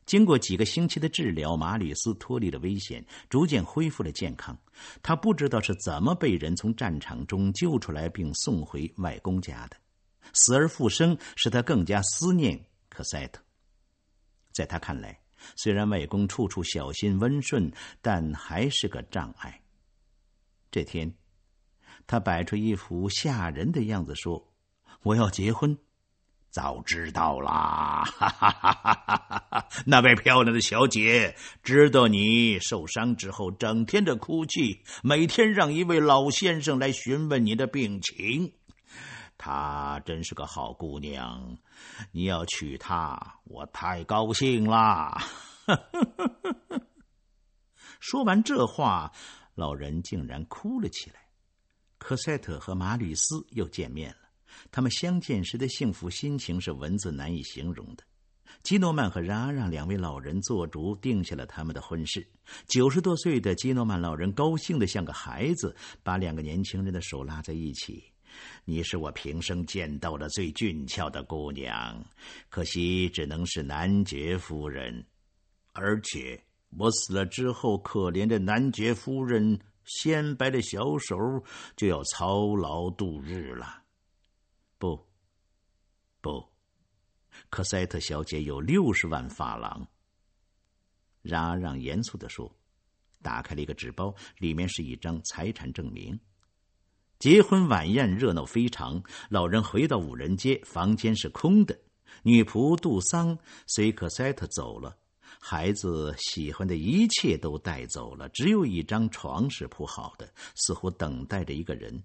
[0.08, 4.58] 经过几个星期的治疗，马吕斯脱离了危险，逐渐恢复了健康。
[5.04, 9.78] 他不知道是怎么被人从战场中救出来，并送回外公家的。
[10.34, 13.42] 死而复生使他更加思念科赛特。
[14.54, 15.20] 在他看来，
[15.58, 19.62] 虽然外公处处小心温顺，但还是个障碍。
[20.72, 21.14] 这天，
[22.06, 24.54] 他摆出一副吓人的样子说
[25.04, 25.78] ：“我要结婚。”
[26.58, 28.04] 早知道啦！
[28.04, 38.52] 哈哈哈哈哈那位漂亮的小姐，知道你受伤之后整天的哭泣，每天让一位老先生来询问你的病情。
[39.38, 41.60] 她真是个好姑娘，
[42.12, 45.16] 你要娶她，我太高兴啦！
[48.02, 49.12] 说完这话，
[49.54, 51.18] 老人竟然哭了起来。
[52.00, 54.27] 科赛特和马吕斯又见面了，
[54.78, 58.04] 他们相见时的幸福心情是文字难以形容的。
[58.62, 62.24] 基诺曼和冉阿让两位老人做主，定下了他们的婚事。
[62.68, 68.04] 九十多岁的基诺曼老人高兴的像个孩子，把两个年轻人的手拉在一起。
[68.66, 72.00] 你是我平生见到的最俊俏的姑娘，
[72.48, 75.04] 可惜只能是男爵夫人。
[75.74, 76.40] 而且
[76.78, 81.18] 我死了之后，可怜的男爵夫人纤白的小手
[81.76, 83.82] 就要操劳度日了。
[84.78, 85.08] 不，
[86.22, 86.46] 不，
[87.50, 89.88] 可塞特小姐有六十万法郎。
[91.24, 92.56] 冉阿让严肃的说，
[93.22, 96.20] 打开了一个纸包，里面是一张财产证明。
[97.20, 101.78] 结婚晚宴热闹非常，老人回到五人街，房间是空的。
[102.22, 104.96] 女仆杜桑随克塞特走了，
[105.40, 112.04] 孩子喜欢的一切都带走了，只有一张床是铺好的，似乎等待着一个人。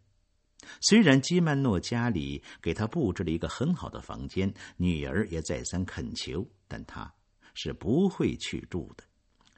[0.80, 7.12] 虽然基曼诺家里给他布置了一个很好的房间，女儿也再三恳求，但他
[7.54, 9.04] 是不会去住的。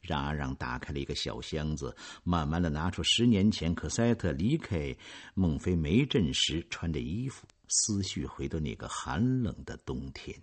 [0.02, 4.94] 让阿让打开了一个小箱子，慢慢的拿出十年前可塞特离开
[5.32, 10.38] 孟菲梅镇时穿的衣服，思绪回到那个寒冷的冬天。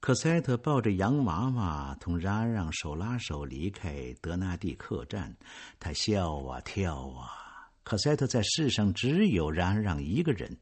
[0.00, 5.36] 可塞特抱着洋娃娃，同冉阿让手拉手离开德纳蒂客栈，
[5.78, 7.41] 他笑啊跳啊。
[7.82, 10.56] 可塞特在世上只有冉阿让一个人，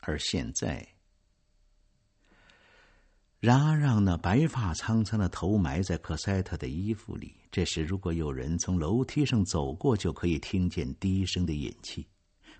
[0.00, 0.86] 而现在。
[3.40, 7.34] 冉阿让那白发苍苍的头埋在克塞特的衣服里。
[7.50, 12.06] 这时，如果有人从楼梯上走过，就可以听见低声的饮气。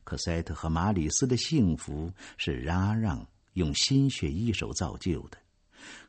[0.02, 5.38] 克塞特和马里斯的幸福是冉阿让用心血一手造就的。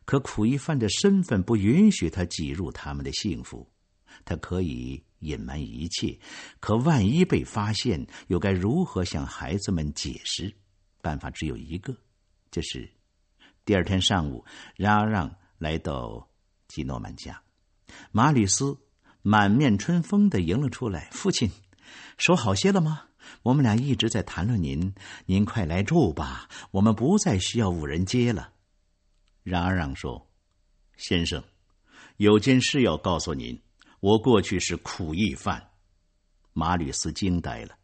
[0.06, 3.70] 可苦役犯的身份不允许他挤入他们的幸福。
[4.26, 6.20] 他可以隐瞒一切，
[6.60, 10.54] 可万一被发现，又该如何向孩子们解释？
[11.02, 11.96] 办法只有一个，
[12.52, 12.90] 就是
[13.66, 14.46] 第二天上午，
[14.76, 16.30] 让阿让来到
[16.68, 17.42] 基诺曼家，
[18.12, 18.78] 马吕斯
[19.22, 21.10] 满面春风的迎了出来。
[21.12, 21.52] 父亲，
[22.18, 23.08] 手好些了吗？
[23.42, 24.94] 我们俩一直在谈论您，
[25.26, 28.52] 您快来住吧，我们不再需要五人街了。
[29.44, 30.30] 让阿让说
[30.98, 31.44] ：“先生，
[32.18, 33.62] 有件事要告诉您，
[34.04, 35.66] 我过去是苦役犯。”
[36.52, 37.78] 马吕斯惊呆了。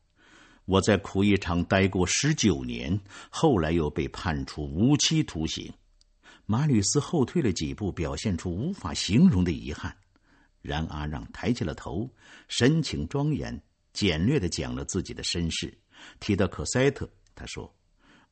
[0.65, 2.99] 我在苦役场待过十九年，
[3.29, 5.73] 后来又被判处无期徒刑。
[6.45, 9.95] 马吕斯后退了几步，表现出无法形容的遗憾。
[10.61, 12.13] 然阿让抬起了头，
[12.49, 13.63] 神情庄严，
[13.93, 15.73] 简略的讲了自己的身世。
[16.19, 17.73] 提到可塞特，他说：“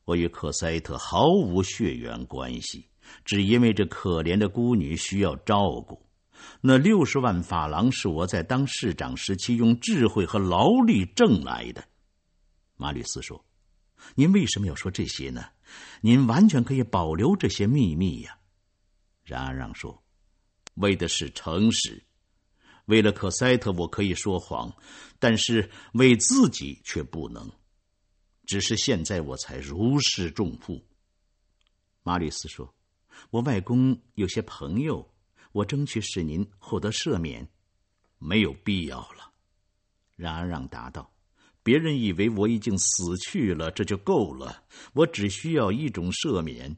[0.04, 2.86] 我与可塞特毫无血缘关系，
[3.24, 6.06] 只因为这可怜的孤女需要照顾。
[6.60, 11.86] 那六十万法郎是我在当市长时期用智慧和劳力挣来的。”
[12.76, 13.44] 马吕斯说
[14.14, 15.44] ：“您为什么要说这些呢？
[16.00, 18.38] 您完全可以保留这些秘密呀。”
[19.24, 20.02] 冉阿让说
[20.76, 22.02] ：“为的是诚实。
[22.86, 24.74] 为了可塞特，我可以说谎，
[25.18, 27.50] 但是为自己却不能。
[28.46, 30.82] 只是现在我才如释重负。”
[32.02, 32.74] 马吕斯说
[33.28, 35.06] ：“我外公有些朋友，
[35.52, 37.48] 我争取使您获得赦免，
[38.18, 39.32] 没有必要了。”
[40.16, 41.12] 冉阿让答道。
[41.60, 44.64] 别人以为我已经死去了，这就够了。
[44.94, 46.74] 我只需要一种赦免，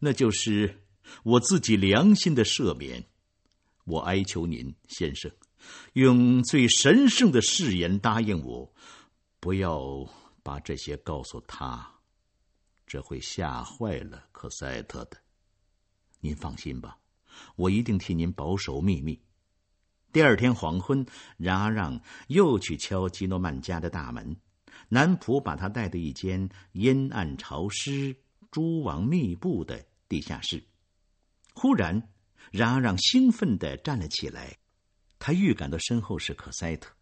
[0.00, 0.82] 那就是
[1.22, 3.02] 我自己良心的赦免。
[3.84, 5.30] 我哀求您，先生，
[5.94, 8.70] 用最神圣的誓言答应我，
[9.40, 10.06] 不要
[10.42, 12.00] 把这些告诉他，
[12.86, 15.16] 这会吓坏了科赛特的。
[16.20, 16.98] 您放心吧，
[17.56, 19.20] 我一定替您保守秘密。
[20.12, 21.04] 第二天黄昏，
[21.36, 24.36] 冉阿让又去敲基诺曼家的大门。
[24.88, 28.16] 男仆把他带到一间阴暗潮湿、
[28.50, 30.62] 蛛网密布的地下室。
[31.54, 32.10] 忽然，
[32.52, 34.56] 冉阿让兴奋地站了起来。
[35.18, 36.92] 他预感到身后是可塞特。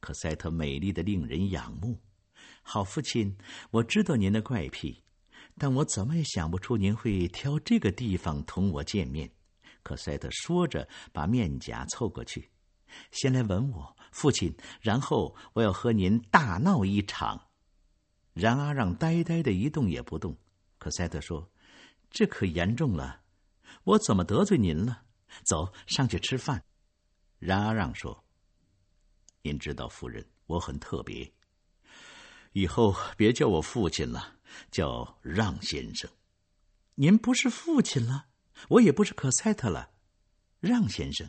[0.00, 1.98] 可塞特美丽的令人仰慕。
[2.62, 3.36] 好父亲，
[3.70, 5.02] 我知道您的怪癖，
[5.56, 9.30] 但我怎么也想不出您会挑这个地方同我见面。
[9.84, 12.50] 可塞特说着，把面颊凑过去，
[13.12, 17.50] 先来吻我，父亲，然后我要和您大闹一场。
[18.32, 20.36] 然阿让呆呆的一动也不动。
[20.78, 21.48] 可塞特说
[22.10, 23.20] ：“这可严重了，
[23.84, 25.02] 我怎么得罪您了？
[25.44, 26.64] 走上去吃饭。”
[27.38, 28.24] 然阿让说
[29.42, 31.32] ：“您知道，夫人，我很特别，
[32.52, 34.36] 以后别叫我父亲了，
[34.70, 36.10] 叫让先生。
[36.96, 38.26] 您不是父亲了。”
[38.68, 39.90] 我也不是可塞特了，
[40.60, 41.28] 让先生，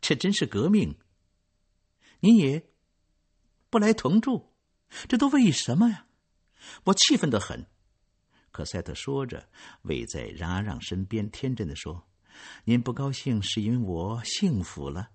[0.00, 0.98] 这真是革命。
[2.20, 2.70] 你也
[3.70, 4.54] 不来同住，
[5.08, 6.06] 这都为什么呀？
[6.84, 7.66] 我气愤的很。
[8.50, 9.48] 可塞特说着，
[9.84, 12.06] 偎在冉阿让身边，天真的说
[12.64, 15.10] ：“您不高兴是因为我幸福了？”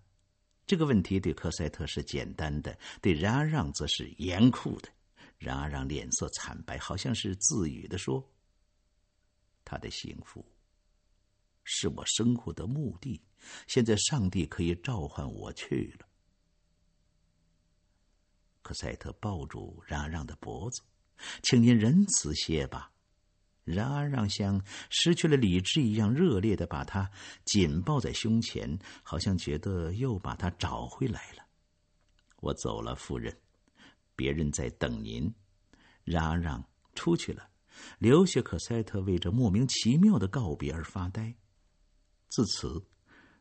[0.65, 4.89] 这个问题对科塞特是简单的，对冉阿让则是严酷的。
[5.38, 8.28] 冉阿让脸色惨白，好像是自语的说
[9.63, 10.43] ：“他的幸福。”
[11.70, 13.22] 是我生活的目的。
[13.68, 16.07] 现在上帝可以召唤我去了。
[18.61, 20.82] 可赛特抱住冉阿让的脖子，
[21.43, 22.91] 请您仁慈些吧。
[23.63, 27.11] 冉阿让像失去了理智一样，热烈的把他
[27.43, 31.45] 紧抱在胸前，好像觉得又把他找回来了。
[32.38, 33.38] 我走了，夫人，
[34.15, 35.34] 别人在等您。
[36.05, 36.63] 冉阿让
[36.95, 37.49] 出去了，
[37.99, 41.36] 留下可赛特为这莫名其妙的告别而发呆。
[42.30, 42.86] 自此，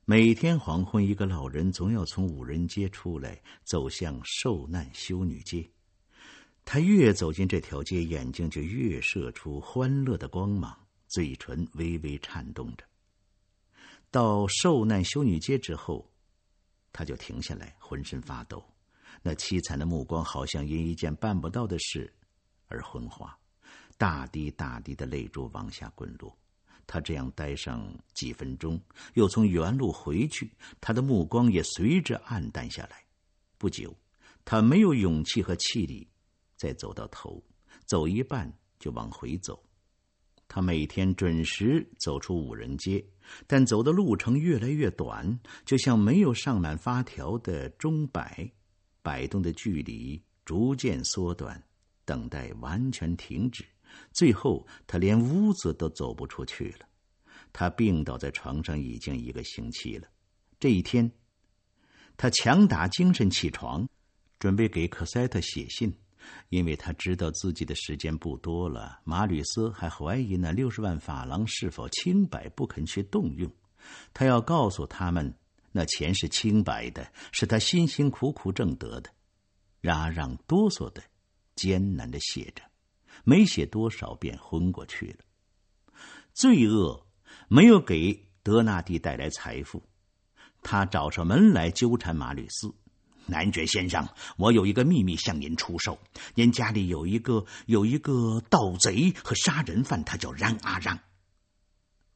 [0.04, 5.68] 每天黄昏，一个老人总要从五人街出来，走向受难修女街。
[6.64, 10.76] 他越走进这条街，眼睛就越射出欢乐的光芒，
[11.08, 12.84] 嘴唇微微颤动着。
[14.10, 16.10] 到受难修女街之后，
[16.92, 18.64] 他就停下来，浑身发抖，
[19.20, 22.10] 那凄惨的目光好像因一件办不到的事
[22.68, 23.36] 而昏花，
[23.98, 26.36] 大滴大滴的泪珠往下滚落。
[26.86, 28.80] 他这样待上几分钟，
[29.14, 33.04] 又从原路回去，他的目光也随之暗淡下来。
[33.58, 33.96] 不久，
[34.44, 36.06] 他没有勇气和气力
[36.56, 37.42] 再走到头，
[37.84, 39.62] 走一半就往回走。
[40.48, 43.04] 他每天准时走出五人街，
[43.48, 48.48] 但走的路程越来越短，就像没有上满发条的钟摆，
[49.02, 51.60] 摆动的距离逐渐缩短，
[52.04, 53.64] 等待完全停止，
[54.12, 56.86] 最后他连屋子都走不出去了。
[57.52, 60.08] 他病倒在床上已经一个星期了。
[60.60, 61.10] 这一天，
[62.16, 63.88] 他强打精神起床，
[64.38, 65.92] 准备给科赛特写信，
[66.50, 69.00] 因为他知道自己的时间不多了。
[69.04, 73.50] 马吕斯还怀疑那六十万法郎是否清白，不肯去动用。
[74.12, 75.34] 他要告诉他们，
[75.72, 79.10] 那钱是清白的，是他辛辛苦苦挣得的。
[79.82, 81.02] 阿让哆嗦的、
[81.54, 82.62] 艰难的写着，
[83.26, 85.24] 没写多少便昏过去了。
[86.32, 87.04] 罪恶
[87.48, 89.82] 没有给德纳蒂带来财富。
[90.62, 92.72] 他找上门来纠缠马吕斯，
[93.26, 95.98] 男爵先生，我有一个秘密向您出售。
[96.36, 100.96] 您家里有一个有一个盗贼和杀人犯，他叫让阿让。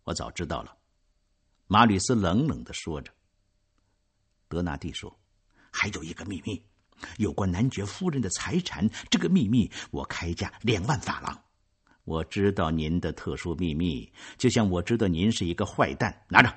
[0.05, 0.77] 我早知道了，
[1.67, 3.13] 马吕斯冷冷的说着。
[4.49, 5.19] 德纳蒂说
[5.73, 6.65] ：“还有一个秘密，
[7.19, 8.89] 有关男爵夫人的财产。
[9.09, 11.39] 这个秘密我开价两万法郎。
[12.05, 16.23] 我知道您的特殊秘密，就像我知道您是一个坏蛋。
[16.29, 16.53] 拿着。”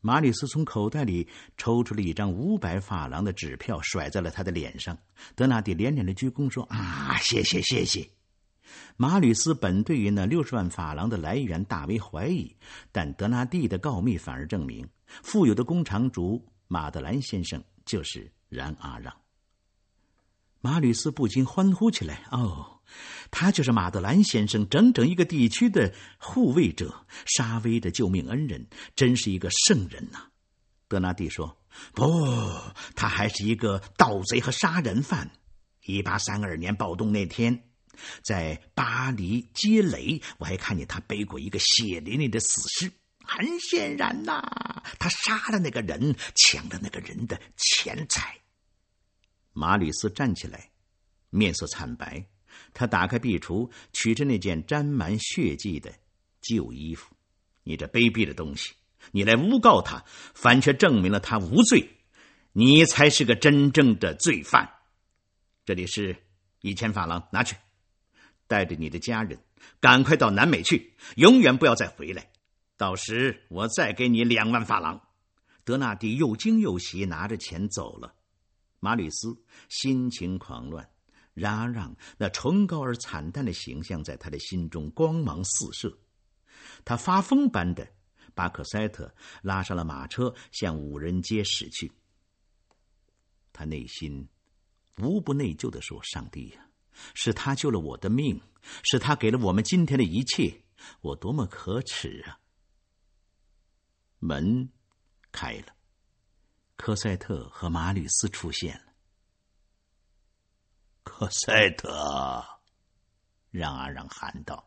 [0.00, 4.96] 马里斯从口袋里抽出了一张五百法郎的纸票，甩在了他的脸上。
[5.34, 8.08] 德纳蒂连连的鞠躬说：“啊，谢谢，谢谢。”
[8.96, 12.54] 马吕斯本对于那六十万法郎的来源大为怀疑，
[12.92, 14.88] 但德纳蒂的告密反而证明，
[15.24, 19.12] 富有的工厂主马德兰先生就是冉阿让。
[20.60, 22.80] 马吕斯不禁欢呼起来：“哦！”
[23.30, 30.28] 他就是马德兰先生整整一个地区的护卫者，沙威的救命恩人，真是一个圣人呐。
[30.88, 31.54] 德纳蒂说
[31.92, 32.06] ：“不，
[32.96, 35.30] 他还是一个盗贼和杀人犯。
[35.84, 37.62] 一八三二年暴动那天，
[38.22, 42.90] 在巴黎街垒，我还看见他背过一个血淋淋的死尸。
[43.22, 44.42] 很显然呐，
[44.98, 48.38] 他杀了那个人，抢了那个人的钱财。”
[49.52, 50.70] 马吕斯站起来，
[51.30, 52.26] 面色惨白。
[52.74, 55.92] 他打开壁橱，取着那件沾满血迹的
[56.40, 57.14] 旧衣服。
[57.62, 58.72] 你这卑鄙的东西！
[59.12, 61.88] 你来诬告他，反却证明了他无罪。
[62.52, 64.68] 你才是个真正的罪犯。
[65.64, 66.16] 这里是
[66.60, 67.56] 一千法郎，拿去，
[68.46, 69.38] 带着你的家人
[69.80, 72.30] 赶快到南美去，永远不要再回来。
[72.76, 75.00] 到时我再给你两万法郎。
[75.64, 78.14] 德纳迪又惊又喜，拿着钱走了。
[78.80, 79.36] 马吕斯
[79.68, 80.88] 心情狂乱。
[81.34, 85.96] 然让那崇高而惨淡的形象在他的心中光芒四射，
[86.84, 87.88] 他发疯般的
[88.34, 91.92] 把可塞特拉上了马车，向五人街驶去。
[93.52, 94.28] 他内心
[94.96, 96.68] 无不内疚的说：“上帝呀，
[97.14, 98.40] 是他救了我的命，
[98.82, 100.64] 是他给了我们今天的一切，
[101.02, 102.40] 我多么可耻啊！”
[104.18, 104.68] 门
[105.30, 105.66] 开了，
[106.78, 108.92] 科赛特和马吕斯出现了。
[111.02, 112.42] 科赛特，
[113.50, 114.64] 让阿让喊道，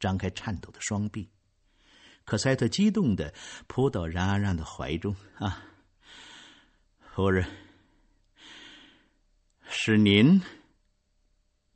[0.00, 1.30] 张开颤抖的双臂。
[2.24, 3.32] 科赛特激动的
[3.66, 5.14] 扑到冉阿让的怀中。
[5.36, 5.62] 啊，
[7.14, 7.46] 夫人，
[9.68, 10.40] 是您。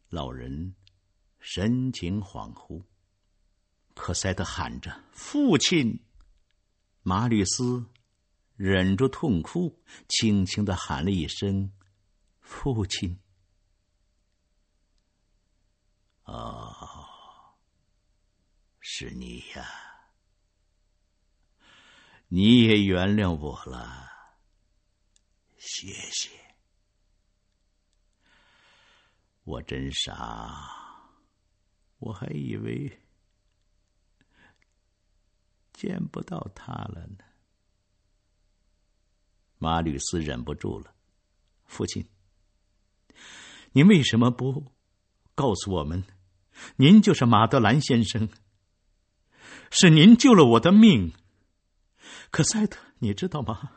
[0.08, 0.74] 老人
[1.38, 2.82] 神情恍惚。
[3.94, 6.00] 科赛特喊着：“父亲！”
[7.04, 7.84] 马吕斯
[8.58, 11.72] 忍住痛哭，轻轻的喊了一声
[12.42, 13.20] ：“父亲。”
[16.26, 17.56] 哦，
[18.80, 19.64] 是你呀！
[22.26, 24.10] 你也原谅我了，
[25.56, 26.28] 谢谢。
[29.44, 30.68] 我真傻，
[31.98, 33.00] 我还以为
[35.72, 37.27] 见不到他了呢。
[39.58, 40.94] 马吕斯忍不住了，
[41.66, 42.08] 父亲，
[43.72, 44.72] 您为什么不
[45.34, 46.04] 告诉我们？
[46.76, 48.28] 您就是马德兰先生，
[49.70, 51.12] 是您救了我的命。
[52.30, 53.72] 可赛特，你知道吗？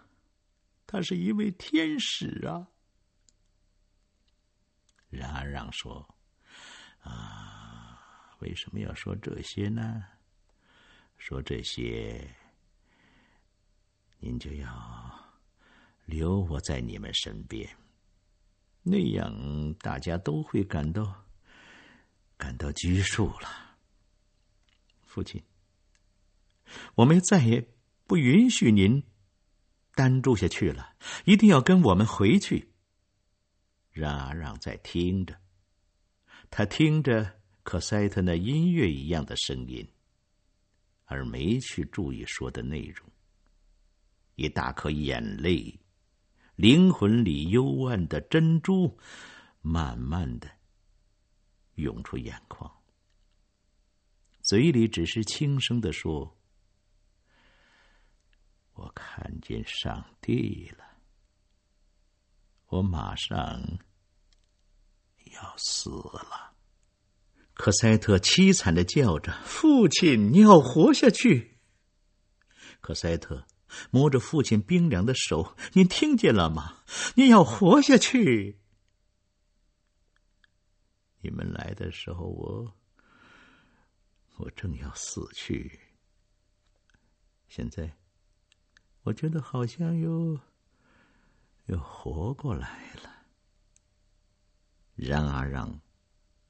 [0.87, 2.67] 他是一位天使啊！
[5.09, 6.15] 冉阿让说
[7.01, 10.03] ：“啊，为什么要说这些呢？
[11.17, 12.35] 说这些，
[14.19, 14.67] 您就要
[16.11, 17.67] 留我在你们身边，
[18.83, 21.17] 那样大家都会感到。”
[22.41, 23.77] 感到拘束了，
[25.05, 25.39] 父亲。
[26.95, 27.63] 我们再也
[28.07, 29.03] 不允许您
[29.93, 30.95] 单住下去了，
[31.25, 32.71] 一定要跟我们回去。
[33.91, 35.39] 让阿让在听着，
[36.49, 39.87] 他听着可塞特那音乐一样的声音，
[41.05, 43.07] 而没去注意说的内容。
[44.33, 45.79] 一大颗眼泪，
[46.61, 48.95] 灵魂里幽暗的珍珠，
[49.61, 50.47] 慢慢的。
[51.73, 52.71] 涌出眼眶，
[54.43, 56.37] 嘴里只是轻声的说
[58.77, 60.83] ：“我看见上帝了，
[62.67, 63.79] 我马上
[65.33, 66.53] 要死了。”
[67.55, 71.57] 可塞特凄惨的叫着：“父亲，你要活下去！”
[72.81, 73.47] 可塞特
[73.89, 76.83] 摸着父亲冰凉的手：“您听见了吗？
[77.15, 78.59] 你要活下去！
[81.21, 82.73] 你们来的时候，我……”
[84.37, 85.79] 我正要死去，
[87.47, 87.95] 现在
[89.03, 90.39] 我觉得好像又
[91.67, 93.27] 又活过来了。
[94.95, 95.79] 然而，让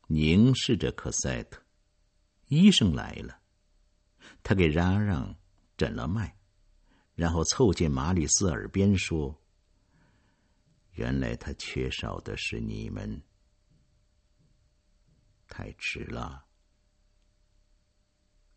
[0.08, 1.62] 凝视着科赛特，
[2.48, 3.42] 医生来了，
[4.42, 5.36] 他给然而让
[5.76, 6.38] 诊了脉，
[7.16, 9.38] 然后凑近马里斯耳边说
[10.94, 13.22] ：“原来他缺少的是你们，
[15.48, 16.46] 太迟了。”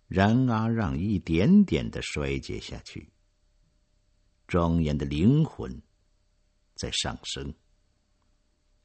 [0.06, 3.10] 然阿让一点点的衰竭下去，
[4.46, 5.82] 庄严的灵魂
[6.74, 7.54] 在上升。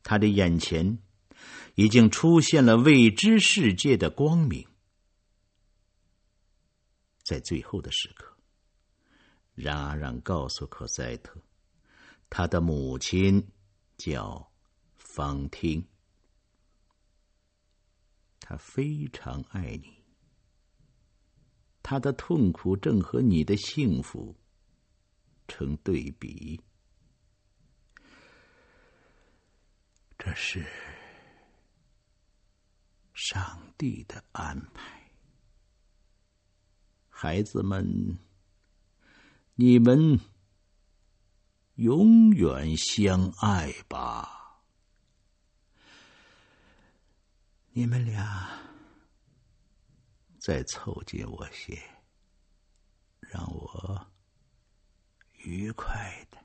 [0.02, 0.98] 他的眼前
[1.76, 4.68] 已经出现了未知世界的光明。
[7.24, 8.29] 在最后的时刻，
[9.62, 11.42] 然阿让告诉科赛特，
[12.30, 13.46] 他的母亲
[13.98, 14.50] 叫
[14.98, 15.86] 方汀，
[18.40, 20.02] 他非常爱你。
[21.84, 24.36] 他的痛苦正和你的幸福
[25.48, 26.62] 成对比，
[30.18, 30.66] 这是
[33.14, 35.12] 上帝的安排。
[37.10, 38.18] 孩子们，
[39.62, 40.18] 你们
[41.76, 44.62] 永远相爱吧！
[47.74, 48.58] 你们俩。
[50.40, 51.78] 再凑近我些，
[53.20, 54.08] 让我
[55.44, 56.38] 愉快的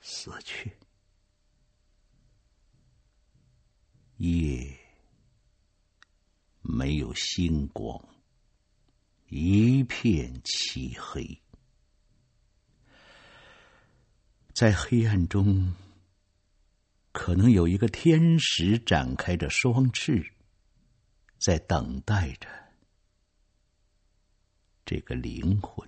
[0.00, 0.74] 死去。
[4.16, 4.74] 夜
[6.62, 8.02] 没有星光，
[9.28, 11.40] 一片漆黑，
[14.52, 15.74] 在黑暗中，
[17.12, 20.32] 可能有一个天使展开着双翅。
[21.38, 22.48] 在等待着
[24.86, 25.86] 这个灵魂。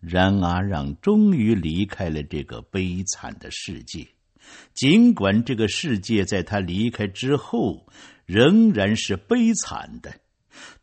[0.00, 4.08] 然而，让终于离开了这个悲惨的世界。
[4.72, 7.86] 尽管这个世界在他离开之后
[8.26, 10.20] 仍然是悲惨的，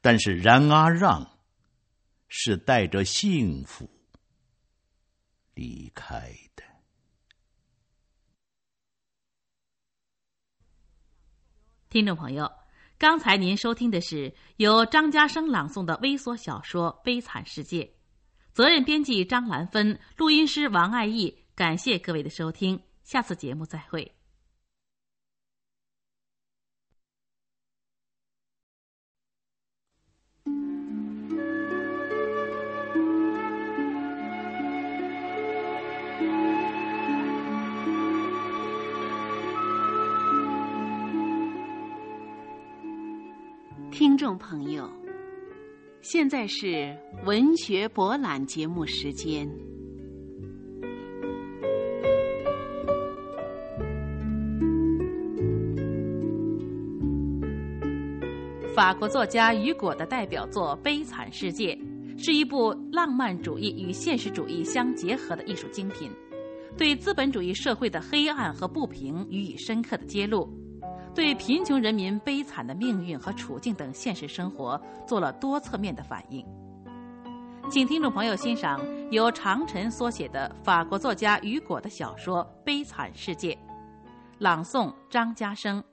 [0.02, 1.40] 但是然阿让
[2.28, 3.90] 是带着幸福
[5.54, 6.64] 离开的。
[11.90, 12.52] 听众朋友，
[13.00, 17.84] 刚才您收听的是由张家生朗诵的微缩小说《悲惨世界》，
[18.54, 21.46] 责任编辑张兰芬，录音师王爱义。
[21.56, 24.19] 感谢各位的收听，下次节目再会。
[44.00, 44.90] 听众朋友，
[46.00, 49.46] 现在是文学博览节目时间。
[58.74, 61.76] 法国作家雨果的代表作《悲惨世界》
[62.24, 66.10] 是一部浪漫主义与现实主义相结合的艺术精品，
[66.78, 70.50] 对资本主义社会的黑暗和不平予以深刻的揭露。
[71.16, 76.46] 对贫穷人民悲惨的命运和处境等现实生活做了多侧面的反映。
[77.72, 78.80] 请听众朋友欣赏
[79.12, 83.54] 由长晨所写的法国作家雨果的小说《悲惨世界》，
[84.40, 85.84] 朗诵张家生。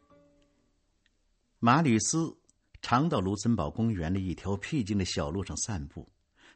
[1.58, 2.34] 马吕斯
[2.80, 6.08] 常到卢森堡公园的一条僻静的小路上散步，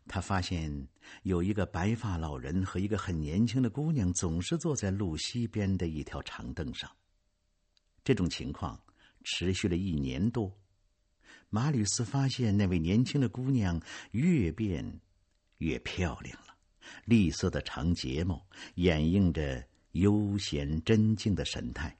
[0.06, 0.88] 他发现
[1.24, 6.90] 有一个白发老人和一个很年轻的姑娘总是坐在路西边的一条长凳上。
[8.10, 8.76] 这种情况
[9.22, 10.52] 持续了一年多，
[11.48, 13.80] 马吕斯发现那位年轻的姑娘
[14.10, 15.00] 越变
[15.58, 16.56] 越漂亮了，
[17.04, 18.44] 栗色的长睫毛
[18.74, 21.96] 掩映着悠闲真静的神态。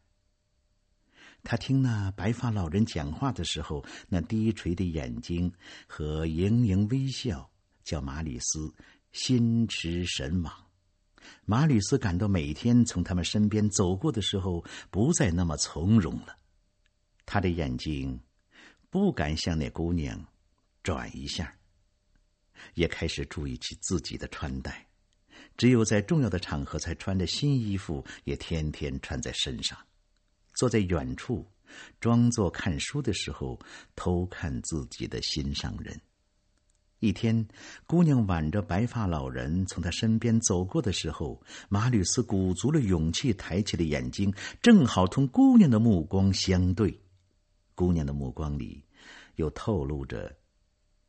[1.45, 5.53] 他听那白发老人讲话的时候，那低垂的眼睛
[5.87, 7.49] 和盈盈微笑，
[7.85, 8.75] 叫马吕斯
[9.13, 10.70] 心驰神往。
[11.45, 16.37] 马吕斯感到每天从他们身边走过的时候，不再那么从容了。
[17.27, 18.21] 他的眼睛
[18.89, 20.25] 不敢向那姑娘
[20.83, 21.55] 转一下，
[22.75, 24.87] 也开始注意起自己的穿戴。
[25.57, 29.79] 只有在重要的场合才穿的新衣服，也天天穿在身上。
[30.55, 31.47] 坐在远处，
[32.01, 33.59] 装作看书的时候，
[33.95, 36.01] 偷看自己的心上人。
[37.01, 37.49] 一天，
[37.87, 47.01] 姑娘挽着白发老人从他身边走过的时候，马吕斯鼓足了勇气，抬起了眼睛，正好同姑娘的目光相对。
[47.75, 48.85] 姑娘的目光里，
[49.37, 50.37] 又透露着，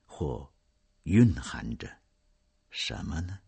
[0.06, 0.50] 或
[1.04, 1.90] 蕴含着
[2.70, 3.40] 什么呢？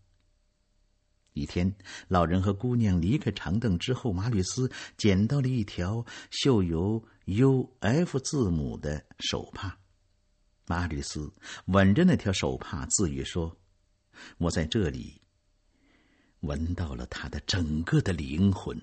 [1.31, 1.73] 一天，
[2.09, 9.79] 老人和姑娘离开长凳之后，马吕斯捡到了一条绣有 U F 字母的手帕。
[10.65, 11.31] 马吕斯
[11.65, 13.57] 吻着那条手帕，自语说
[14.39, 15.21] ：“我在这里
[16.39, 18.81] 闻到了他的整个的灵魂。”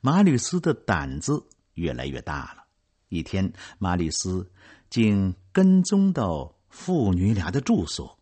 [0.00, 2.64] 马吕斯的胆子越来越大了。
[3.10, 4.50] 一天，马吕斯
[4.90, 8.18] 竟跟踪到父女俩的住所，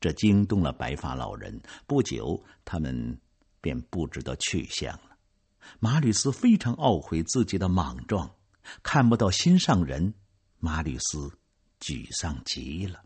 [0.00, 1.60] 这惊动了白发老人。
[1.86, 3.20] 不久，他们
[3.60, 5.16] 便不知道去向了。
[5.78, 8.34] 马吕斯非常懊悔自己的莽撞，
[8.82, 10.14] 看不到心上人。
[10.64, 11.36] 马吕斯
[11.80, 13.02] 沮丧极了。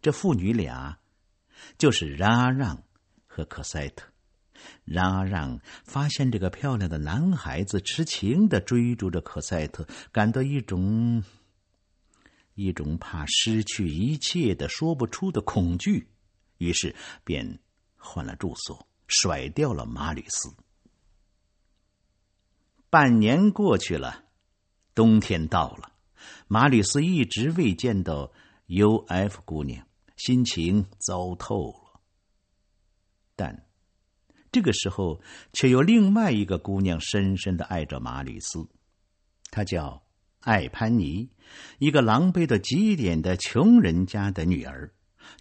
[0.00, 1.00] 这父女俩
[1.76, 2.80] 就是冉阿让
[3.26, 4.06] 和可赛特。
[4.84, 11.24] 冉阿让发现这个漂亮的男孩子痴情的追逐着可赛特，感到一种
[12.54, 16.08] 一种怕失去一切的说不出的恐惧，
[16.58, 16.94] 于是
[17.24, 17.58] 便
[17.96, 20.54] 换了住所，甩掉了马吕斯。
[22.88, 24.24] 半年过去了，
[24.94, 25.92] 冬天到了。
[26.48, 28.30] 马吕斯一直未见到
[28.66, 29.86] U.F 姑娘，
[30.16, 32.00] 心情糟透了。
[33.34, 33.66] 但
[34.52, 35.20] 这个时候，
[35.52, 38.66] 却有另外一个姑娘深深的爱着马吕斯，
[39.50, 40.02] 她叫
[40.40, 41.28] 艾潘尼，
[41.78, 44.92] 一个狼狈的极点的穷人家的女儿。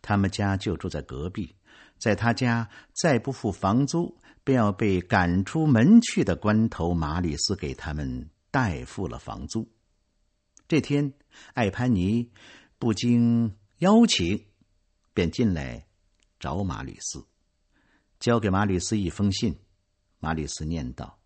[0.01, 1.55] 他们家就住在隔壁，
[1.99, 9.71] 在他家再不付房租，便要被赶出门去的关头，马吕斯给他们代付了房租。
[10.68, 11.13] 这天，
[11.53, 12.32] 艾潘尼
[12.80, 14.45] 不经邀请，
[15.13, 15.86] 便进来
[16.39, 17.24] 找马吕斯，
[18.20, 19.55] 交给马吕斯一封信。
[20.20, 21.20] 马吕斯念道：“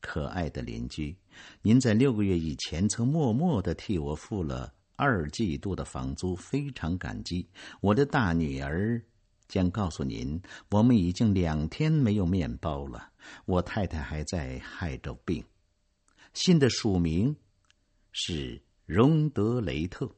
[0.00, 1.14] 可爱的邻居，
[1.60, 7.46] 您在六个月以前曾默默的替我付了二季度的房租，非常感激。
[7.82, 9.04] 我的大女儿
[9.46, 10.40] 将告诉您，
[10.70, 13.12] 我们已经两天没有面包了。
[13.44, 15.44] 我太太还在害着病。”
[16.32, 17.36] 信的署名
[18.10, 18.62] 是。
[18.86, 20.08] 荣德雷特，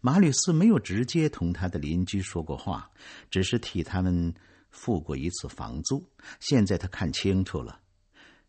[0.00, 2.90] 马吕斯没有直接同他的邻居说过话，
[3.30, 4.34] 只是替他们
[4.70, 6.02] 付过一次房租。
[6.40, 7.78] 现在他看清楚了，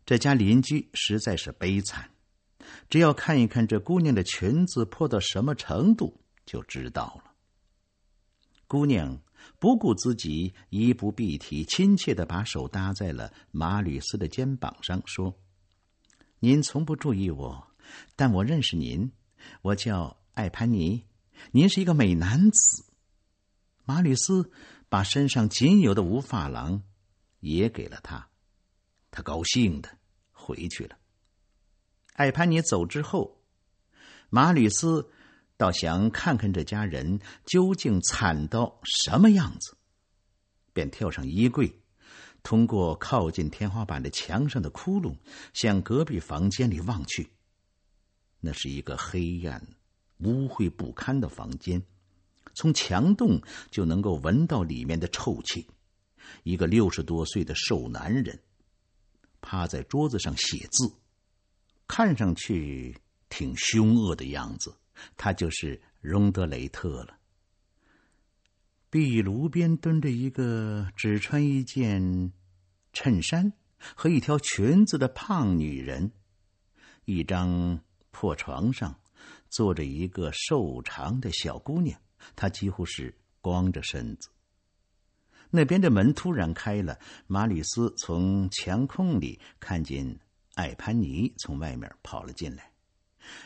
[0.06, 2.10] 这家邻居实在是悲惨。
[2.88, 7.32] 只要看一看这姑娘的裙子破到什么程度，就知道了。
[8.66, 9.20] 姑娘
[9.58, 15.38] 不顾自己衣不蔽体，亲切的把手搭在了马吕斯的肩膀上，说
[16.40, 17.68] ：“您从不注意我，
[18.16, 19.12] 但我认识您。”
[19.62, 21.04] 我叫艾潘尼，
[21.52, 22.84] 您是一个美男子。
[23.84, 24.50] 马吕斯
[24.88, 26.82] 把身上仅有的五发廊
[27.40, 28.28] 也给了他，
[29.10, 29.88] 他高兴的
[30.32, 30.96] 回去了。
[32.14, 33.40] 艾潘尼走之后，
[34.28, 35.10] 马吕斯
[35.56, 39.76] 倒想看看这家人究竟惨到什么样子，
[40.72, 41.80] 便跳上衣柜，
[42.42, 45.16] 通过靠近天花板的墙上的窟窿，
[45.54, 47.30] 向隔壁房间里望去。
[48.40, 49.66] 那是一个黑暗、
[50.18, 51.82] 污秽不堪的房间，
[52.54, 55.66] 从墙洞就能够闻到里面的臭气。
[56.42, 58.38] 一个六十多岁的瘦男人
[59.40, 60.92] 趴在桌子上写字，
[61.86, 62.96] 看上去
[63.28, 64.76] 挺凶恶的样子。
[65.16, 67.18] 他就是荣德雷特了。
[68.90, 72.32] 壁炉边蹲着一个只穿一件
[72.92, 73.52] 衬衫
[73.94, 76.12] 和一条裙子的胖女人，
[77.04, 77.80] 一张。
[78.18, 78.92] 破床上
[79.48, 81.96] 坐着一个瘦长的小姑娘，
[82.34, 84.28] 她几乎是光着身子。
[85.50, 86.98] 那边的门突然开了，
[87.28, 90.18] 马吕斯从墙空里看见
[90.56, 92.72] 艾潘尼从外面跑了进来。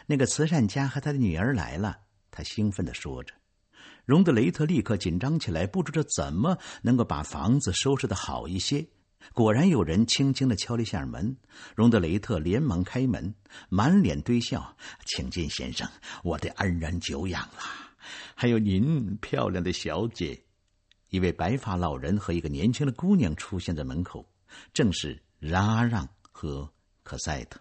[0.07, 1.99] 那个慈善家和他的女儿来了，
[2.31, 3.35] 他兴奋的说着。
[4.07, 8.87] 荣德雷特立刻紧张起来，不知道怎么能够把房子收拾的好一些。
[9.33, 11.37] 果然有人轻轻的敲了一下门，
[11.75, 13.35] 荣德雷特连忙开门，
[13.69, 15.89] 满脸堆笑：“请进，先生，
[16.23, 17.59] 我的恩人久仰了。
[18.35, 20.43] 还有您，漂亮的小姐。”
[21.11, 24.27] 一位白发老人和一个年轻的姑娘出现在门口，
[24.73, 27.61] 正是冉阿让和可赛特。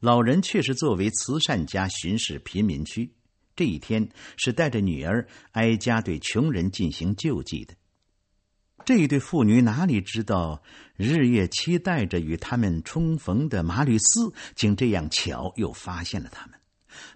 [0.00, 3.12] 老人确实作为慈善家巡视贫民区。
[3.54, 7.74] 这一天是带着女儿挨家对穷人进行救济的。
[8.84, 10.62] 这一对妇女哪里知道，
[10.96, 16.58] 日夜期待着与他们重逢的马吕斯，竟这样巧又发现了他们。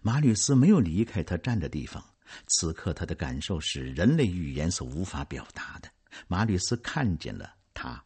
[0.02, 2.04] 马吕斯没有离开他站的地方，
[2.46, 5.90] 此刻他的感受是人类语言所无法表达的。
[6.28, 8.04] 马吕斯看见了他，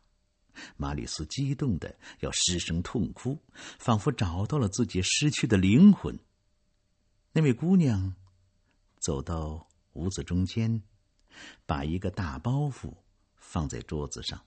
[0.77, 3.39] 马吕斯激动的要失声痛哭，
[3.79, 6.19] 仿佛找到了自己失去的灵魂。
[7.33, 8.15] 那位姑娘
[8.99, 10.83] 走到屋子中间，
[11.67, 12.95] 把一个大包袱
[13.51, 14.39] 放在桌子上，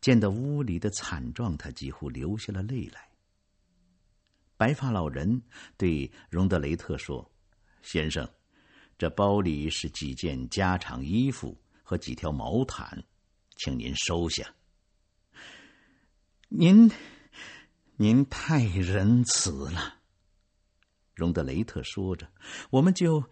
[0.00, 3.06] 见到屋里的惨状，他几乎流下了泪来。
[4.56, 5.42] 白发老人
[5.76, 7.30] 对荣德雷特说
[7.82, 8.26] ：“先生，
[8.96, 13.04] 这包里是几件家常衣服和几条毛毯，
[13.56, 14.54] 请您收下。”
[16.48, 16.90] 您，
[17.96, 19.98] 您太仁慈了。”
[21.14, 22.26] 荣德雷特说着
[22.70, 23.22] ，“我们就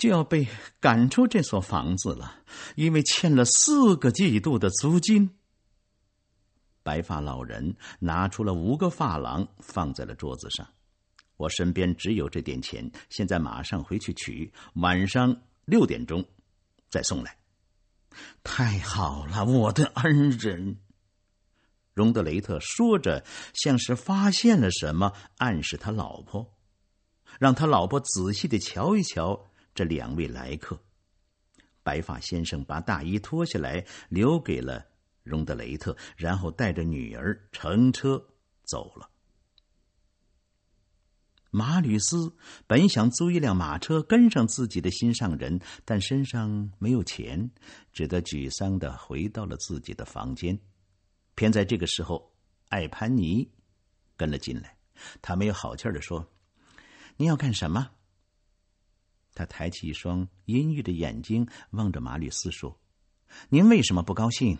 [0.00, 0.48] 就要被
[0.80, 2.42] 赶出这所房子了，
[2.74, 5.36] 因为欠了四个季度的租金。”
[6.82, 10.66] 白发老人拿出了五个发廊，放在了桌子上。
[11.36, 16.24] 我身边只有这点钱，现在马上回去取，晚上六点钟
[16.88, 17.36] 再送来。
[18.42, 20.78] 太好了，我的恩人！
[21.92, 23.22] 荣德雷特说着，
[23.52, 26.54] 像是发现了什么，暗示他老婆，
[27.38, 30.78] 让他老婆仔细的瞧一瞧这两位来客。
[31.82, 34.86] 白发先生把大衣脱下来，留给了。
[35.22, 38.26] 荣德雷特，然后带着女儿乘车
[38.64, 39.10] 走了。
[41.50, 42.34] 马吕斯
[42.66, 47.50] 本想租一辆马车跟上自己的心上人，但身上没有钱，
[47.92, 50.58] 只得沮丧的回到了自己的房间。
[51.34, 52.32] 偏在这个时候，
[52.68, 53.50] 艾潘尼
[54.16, 54.76] 跟了进来，
[55.20, 56.32] 他没有好气的说
[57.18, 57.90] ：“你要干什么？”
[59.34, 62.80] 他抬起一双阴郁的眼睛望着马吕斯说
[63.48, 64.58] ：“您为什么不高兴？”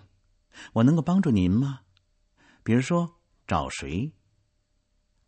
[0.75, 1.83] 我能够帮助您吗？
[2.63, 4.13] 比如说，找谁？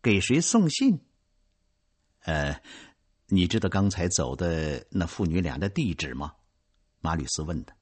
[0.01, 0.99] 给谁送信？
[2.19, 2.61] 呃，
[3.27, 6.35] 你知道刚才走的那父女俩的地址吗？
[6.99, 7.75] 马吕斯问他。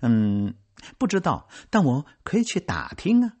[0.00, 0.54] 嗯，
[0.98, 3.36] 不知道，但我可以去打听啊。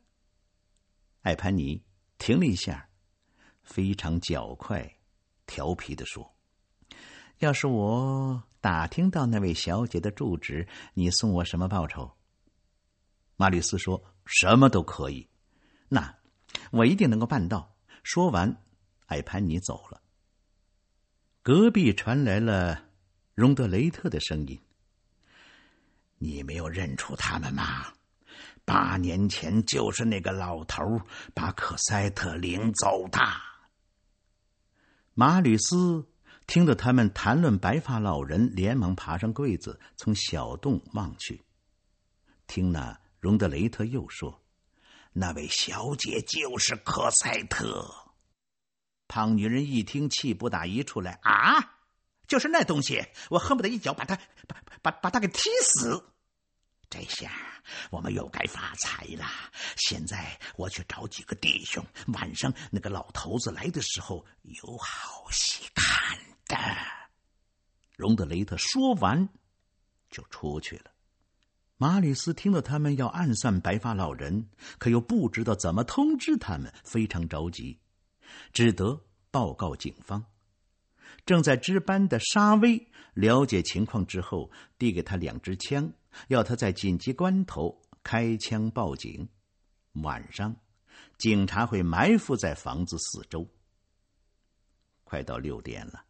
[1.22, 1.84] 艾潘尼
[2.16, 2.88] 停了一下，
[3.62, 4.96] 非常较快、
[5.46, 6.34] 调皮的说
[7.40, 12.10] ：“要是我打听到那位小姐的住址，你送我什么报酬？”
[13.36, 15.28] 马吕斯说：“什么都可以，
[15.88, 16.14] 那
[16.70, 17.74] 我一定能够办到。”
[18.04, 18.62] 说完，
[19.06, 20.00] 艾潘尼走了。
[21.42, 22.84] 隔壁传来了
[23.34, 24.60] 荣德雷特的声音
[26.18, 27.92] ：“你没有认出他们吗？
[28.66, 30.82] 八年前就是那个老头
[31.34, 33.18] 把可塞特领走的。”
[35.14, 36.06] 马吕斯
[36.50, 41.40] 听着他们谈论白发老人，连忙爬上柜子，从小洞望去，
[42.48, 43.00] 听那。
[43.20, 44.42] 荣德雷特又说
[45.14, 47.88] ：“那位小姐就是科赛特。”
[49.06, 51.76] 胖女人一听，气不打一处来：“啊，
[52.26, 53.00] 就是那东西！
[53.28, 54.16] 我恨不得一脚把他
[54.48, 56.04] 把把把他给踢死！
[56.88, 57.30] 这下
[57.90, 59.24] 我们又该发财了。
[59.76, 61.84] 现在我去找几个弟兄，
[62.14, 66.18] 晚上那个老头子来的时候有好戏看。”
[67.96, 69.28] 荣德雷特说完，
[70.08, 70.90] 就出去了。
[71.76, 74.48] 马里斯听到他们要暗算白发老人，
[74.78, 77.78] 可又不知道怎么通知他们，非常着急，
[78.52, 80.24] 只得报告警方。
[81.24, 85.90] 正在值班的沙威了解情况之后，递给他两支枪，
[86.28, 89.28] 要他在紧急关头开枪报警。
[90.02, 90.54] 晚上，
[91.18, 93.46] 警察会埋伏在房子四周。
[95.04, 96.04] 快到六点了，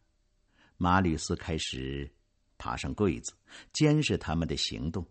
[0.81, 2.11] 马吕斯开始
[2.57, 3.31] 爬上柜子，
[3.71, 5.05] 监视他们的行动。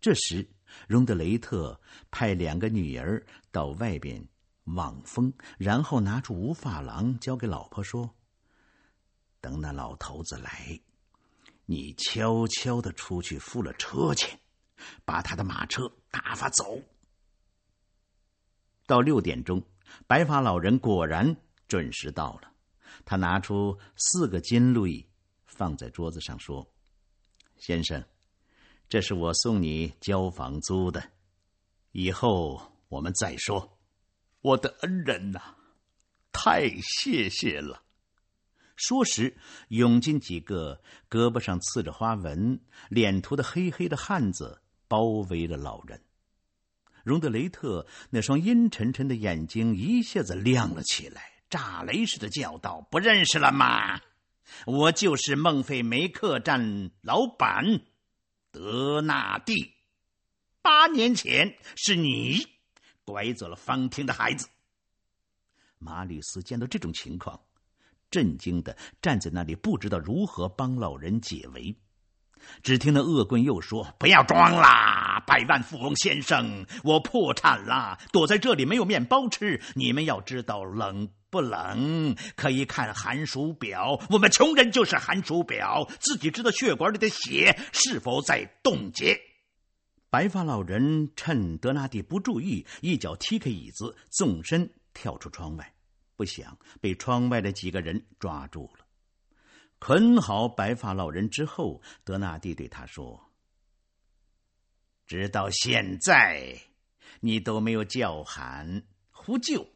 [0.00, 0.44] 这时，
[0.88, 1.80] 荣德雷特
[2.10, 4.20] 派两个女儿到外边
[4.64, 8.12] 望风，然后拿出无发廊交给老婆说
[9.40, 10.80] ：“等那老头子来，
[11.64, 14.36] 你悄悄的出去付了车钱，
[15.04, 16.82] 把他的马车打发走。”
[18.84, 19.62] 到六点钟，
[20.08, 21.36] 白发老人果然
[21.68, 22.52] 准时到了。
[23.08, 25.08] 他拿出四个金币，
[25.46, 26.70] 放在桌子上说
[27.56, 28.04] ：“先生。”
[28.86, 31.02] 这是我送你交房租的，
[31.92, 33.78] 以后我们再说。
[34.42, 35.40] 我的恩人呐，
[36.32, 37.82] 太谢谢了！
[38.76, 39.38] 说时，
[39.68, 45.00] 涌进几个胳膊上刺着花纹、脸涂的黑黑的汉子，包
[45.30, 46.02] 围了老人。
[47.04, 54.00] 荣德雷特那双阴沉沉的眼睛一下子亮了起来，炸雷似的叫道：“不认识了吗？
[54.66, 57.80] 我就是孟菲梅客栈老板
[58.50, 59.74] 德纳蒂。
[60.62, 62.46] 八年前是你
[63.04, 64.48] 拐走了方婷的孩子。”
[65.78, 67.40] 马吕斯见到这种情况，
[68.10, 71.76] 震惊的站在那里，不知道如何帮老人解围。
[72.62, 79.60] 只听那恶棍又说：“不要装啦，百万富翁先生，我破产了，躲在这里没有面包吃。
[79.74, 84.00] 你们要知道冷不冷，可以看寒暑表。
[84.10, 89.20] 我们穷人就是寒暑表，自己知道血管里的血是否在冻结。”
[90.10, 95.74] 白发老人趁德纳蒂不注意，一脚踢开椅子，纵身跳出窗外，
[96.16, 98.86] 不想被窗外的几个人抓住了。
[99.78, 103.30] 捆好白发老人之后，德纳蒂对他说
[105.06, 106.58] ：“直到现在，
[107.20, 109.68] 你都没有叫喊呼救，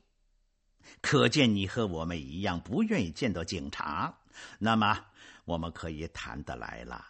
[1.00, 4.20] 可见你和我们一样不愿意见到警察。
[4.58, 5.06] 那么，
[5.44, 7.04] 我们可以谈得来了。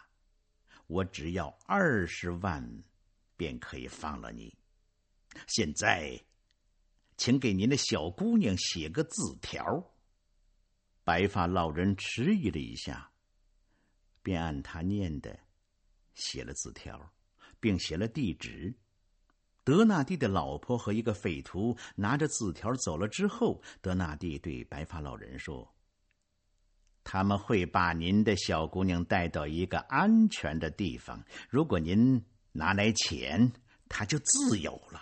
[0.87, 2.83] 我只要二十万，
[3.35, 4.55] 便可以放了你。
[5.47, 6.19] 现在，
[7.17, 9.63] 请给您的小姑娘写个字条。”
[11.03, 13.11] 白发老人迟疑了一下，
[14.21, 15.37] 便按他念的
[16.15, 17.11] 写了字条，
[17.59, 18.73] 并写了地址。
[19.63, 25.73] 德纳蒂的老婆和一个匪徒拿着字条走了之后，德纳蒂对白发老人说
[27.03, 31.23] ：“他们会把您的小姑娘带到一个安全的地方。
[31.49, 33.51] 如果您拿来钱，
[33.87, 34.99] 她就自由了；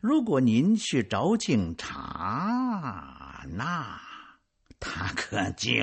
[0.00, 4.00] 如果您去找警察，那……”
[4.80, 5.74] 他可就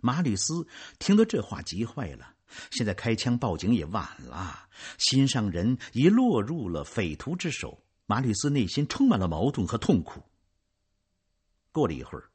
[0.00, 0.64] 马吕斯
[1.00, 2.31] 听到这话急坏了。
[2.70, 7.82] 现在开枪报警也晚了，心上人已落入了匪徒之手。
[8.06, 10.22] 马吕斯内心充满了矛盾和痛苦。
[11.70, 12.30] 过了一会儿，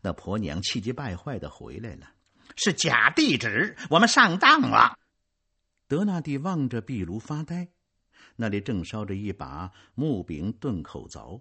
[0.00, 2.10] 那婆娘气急败坏的回来了
[2.56, 4.98] ：“是假地址，我们上当了。”
[5.86, 7.68] 德纳蒂望着壁炉发呆，
[8.36, 11.40] 那里正烧着一把木柄钝口凿。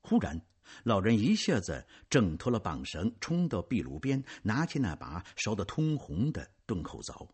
[0.00, 0.40] 忽然。
[0.82, 7.28] 老人一下子挣脱了绑绳，冲到壁炉边，拿起那把烧得通红的钝口凿。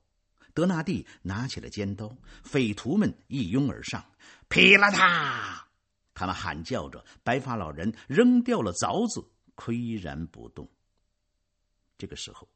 [0.55, 2.15] 德纳蒂拿起了尖刀，
[2.45, 4.05] 匪徒们一拥而上，
[4.49, 5.67] 劈了他！
[6.13, 7.03] 他们喊叫着。
[7.25, 9.27] 白发老人扔掉了凿子，
[9.57, 10.71] 岿然不动。
[11.97, 12.47] 这个时候，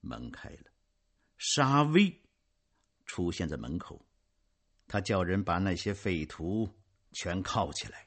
[0.00, 0.70] 门开了，
[1.36, 2.18] 沙威
[3.04, 4.02] 出现在门口，
[4.88, 6.66] 他叫人把那些匪徒
[7.12, 8.06] 全铐起来。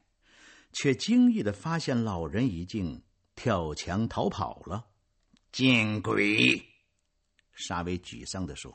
[0.73, 3.01] 却惊异的发现，老人已经
[3.35, 4.87] 跳墙逃跑了。
[5.51, 6.74] 见鬼！
[7.55, 8.71] 沙威沮丧的说：“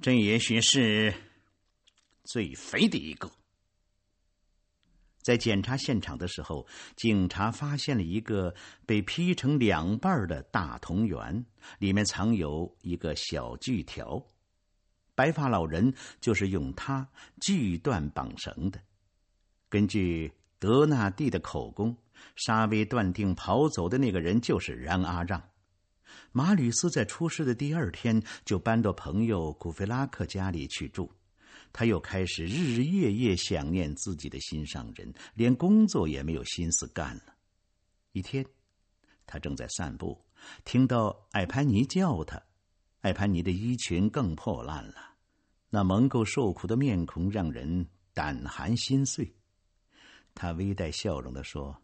[0.00, 1.12] 这也许是
[2.22, 3.28] 最肥的一个。”
[5.20, 6.66] 在检查现场的时候，
[6.96, 8.54] 警察发现了一个
[8.86, 11.44] 被劈成两半的大铜圆，
[11.80, 14.24] 里面藏有一个小锯条。
[15.14, 17.08] 白发老人就是用它
[17.40, 18.80] 锯断绑绳的。
[19.68, 20.32] 根据。
[20.60, 21.96] 德纳蒂的口供，
[22.34, 25.40] 沙威断定跑走的那个人就是然阿让。
[26.32, 31.10] 马吕斯在出事的第二天就搬到朋友古菲拉克家里去住，
[31.72, 37.34] 他又开始日日夜夜想念自己的心上人，连工作也没有心思干了。
[38.12, 38.44] 一天，
[39.26, 40.24] 他正在散步，
[40.64, 42.42] 听到艾潘尼叫他，
[43.00, 45.14] 艾潘尼的衣裙更破烂了，
[45.70, 49.34] 那蒙够受苦的面孔让人胆寒心碎。
[50.34, 51.82] 他微带笑容的说：“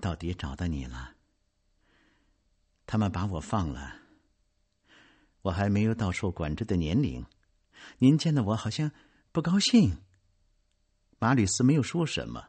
[0.00, 1.14] 到底找到你了。
[2.92, 3.96] 他们把我放了。
[5.40, 7.24] 我还没有到受管制的年龄。
[7.96, 8.92] 您见到我好像
[9.32, 9.96] 不高兴。”
[11.18, 12.48] 马吕斯没有说什么，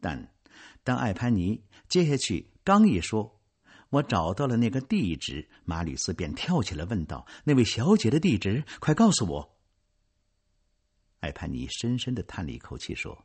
[0.00, 0.34] 但
[0.82, 3.40] 当艾潘尼接下去刚一说
[3.90, 9.56] “我找到了那个地址”，马吕斯便跳起来问道：“那位小姐的地址，快告诉我！”
[11.22, 13.24] 艾潘尼深深的叹了一口气说。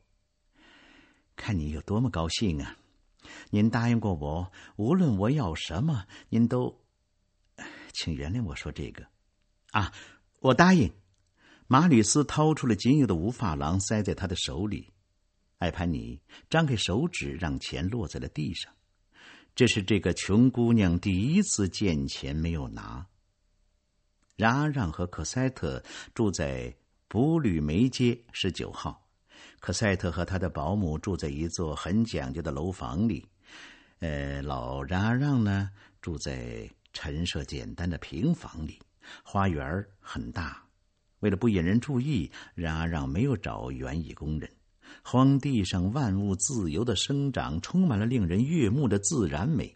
[1.35, 2.77] 看你有多么高兴啊！
[3.49, 6.83] 您答应过我，无论我要什么，您都……
[7.93, 9.07] 请原谅我说这个，
[9.71, 9.91] 啊，
[10.39, 10.91] 我答应。
[11.67, 14.93] 马吕斯掏出了仅有的五法郎，塞在他的手里。
[15.57, 18.71] 艾潘尼张开手指，让钱落在了地上。
[19.55, 23.07] 这是这个穷姑娘第一次见钱没有拿。
[24.35, 29.06] 然阿让和克塞特住在布吕梅街十九号。
[29.59, 33.25] 可赛特和他的保姆住在一座很讲究的楼房里，
[33.99, 38.79] 呃，老冉阿让呢住在陈设简单的平房里，
[39.23, 40.63] 花园很大，
[41.19, 44.49] 为了不引人注意，冉阿让没有找园艺工人。
[45.03, 49.75] 荒地上万物自由的生长，充满了令人悦目的自然美。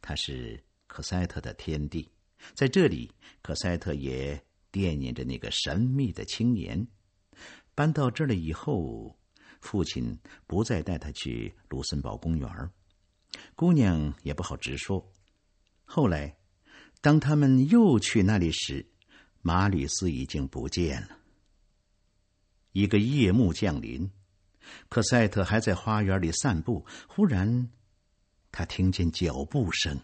[0.00, 2.10] 它是可赛特的天地，
[2.54, 3.12] 在这里，
[3.42, 4.42] 可赛特也
[4.72, 6.84] 惦念着那个神秘的青年。
[7.80, 9.18] 搬到这儿了以后，
[9.62, 12.70] 父亲不再带他去卢森堡公园
[13.54, 15.10] 姑娘也不好直说。
[15.86, 16.36] 后来，
[17.00, 18.86] 当他们又去那里时，
[19.40, 21.16] 马吕斯已经不见了。
[22.72, 24.10] 一个夜幕降临。
[24.90, 27.70] 可赛特还在花园里散步，忽然，
[28.52, 29.98] 他听见脚步声，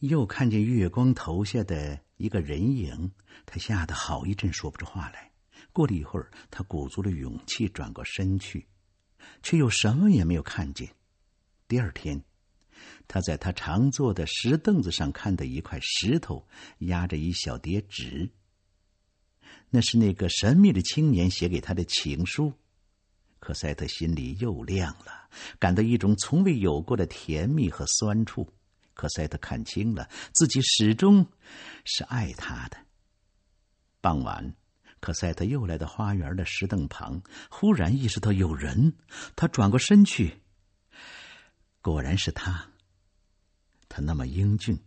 [0.00, 3.12] 又看见月光投下的一个人影，
[3.46, 5.31] 他吓得好一阵说不出话来。
[5.72, 8.66] 过了一会儿，他鼓足了勇气转过身去，
[9.42, 10.94] 却又什么也没有看见。
[11.66, 12.22] 第二天，
[13.08, 16.46] 他在他常坐的石凳子上看到一块石头
[16.78, 18.30] 压着一小叠纸，
[19.70, 22.52] 那是那个神秘的青年写给他的情书。
[23.38, 28.52] 可赛特心里又亮了，感到一种从未有过的甜蜜和酸楚。
[28.94, 31.26] 可赛特看清了，自己始终
[31.84, 32.76] 是爱他的。
[34.00, 34.54] 傍晚，
[35.02, 38.94] 可赛特又来到花园的石凳旁，忽然意识到有人。
[39.34, 40.40] 他转过身去，
[41.80, 42.68] 果然是他。
[43.88, 44.78] 他那么英俊，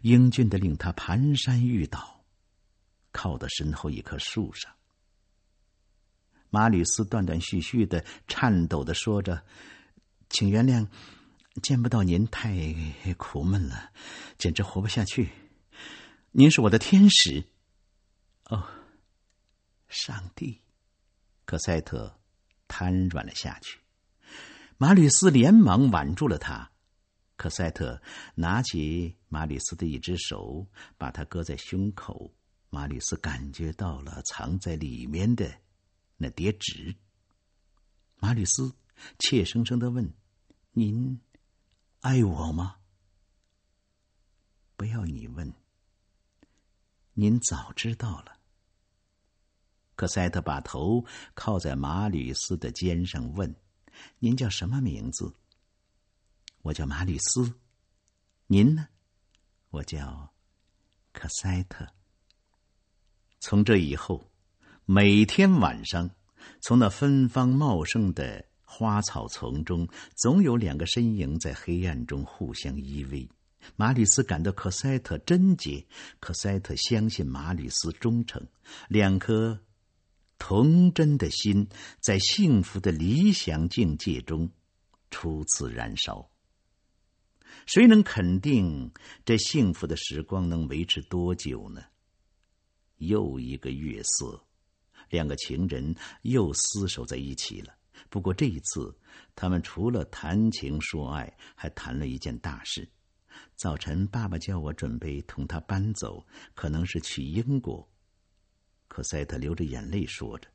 [0.00, 2.24] 英俊的令他蹒跚欲倒，
[3.12, 4.72] 靠在身后一棵树上。
[6.48, 9.44] 马吕斯断断续续的、颤抖的说着
[10.30, 10.88] ：“请原谅，
[11.62, 12.56] 见不到您太
[13.18, 13.90] 苦闷了，
[14.38, 15.28] 简直活不下去。
[16.30, 17.44] 您是我的天使。”
[18.48, 18.66] 哦，
[19.88, 20.60] 上帝！
[21.44, 22.18] 可赛特
[22.66, 23.80] 瘫软了下去。
[24.76, 26.70] 马吕斯连忙挽住了他。
[27.36, 28.02] 可赛特
[28.34, 30.66] 拿起马吕斯的一只手，
[30.96, 32.34] 把他搁在胸口。
[32.70, 35.60] 马吕斯感觉到了藏在里面的。
[36.16, 36.94] 那叠纸，
[38.16, 38.74] 马吕斯
[39.18, 40.12] 怯生生的问
[40.72, 41.20] ：“您
[42.00, 42.76] 爱我吗？”
[44.76, 45.52] 不要你问，
[47.14, 48.37] 您早知道了。
[49.98, 53.52] 可赛特把头靠在马吕斯的肩上问
[54.20, 55.34] ：“您叫什么名字
[56.62, 57.52] ？”“我叫马吕斯。
[58.46, 58.86] ”“您呢
[59.70, 60.32] ？”“我叫
[61.12, 61.84] 可赛特。”
[63.40, 64.30] 从这以后。
[64.90, 66.08] 每天晚上，
[66.62, 73.28] 从那芬芳茂盛的花草丛中，总有两个身影在黑暗中互相依偎。
[73.76, 75.86] 马吕斯感到可塞特贞洁，
[76.20, 78.42] 可塞特相信马吕斯忠诚。
[78.88, 79.60] 两颗
[80.38, 81.68] 童真的心，
[82.00, 84.50] 在幸福的理想境界中
[85.10, 86.30] 初次燃烧。
[87.66, 88.90] 谁能肯定
[89.24, 91.82] 这幸福的时光能维持多久呢？
[92.98, 94.44] 又一个月色。
[95.10, 97.74] 两个情人又厮守在一起了。
[98.10, 98.96] 不过这一次，
[99.34, 102.88] 他们除了谈情说爱，还谈了一件大事。
[103.56, 107.88] 早晨，爸爸叫我准备同他搬走，可能是去英国。
[108.88, 110.48] 可赛特流着眼泪说着，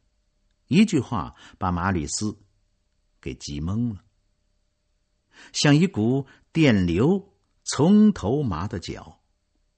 [0.67, 2.37] 一句话把马吕斯
[3.21, 4.03] 给急懵了，
[5.53, 7.33] 像一股电流
[7.63, 9.21] 从头麻到脚。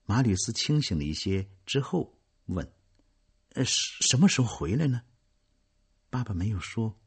[0.04, 2.72] 马吕斯清醒了一些之后问。
[3.54, 5.02] 呃，什么时候回来呢？
[6.10, 7.00] 爸爸没有说。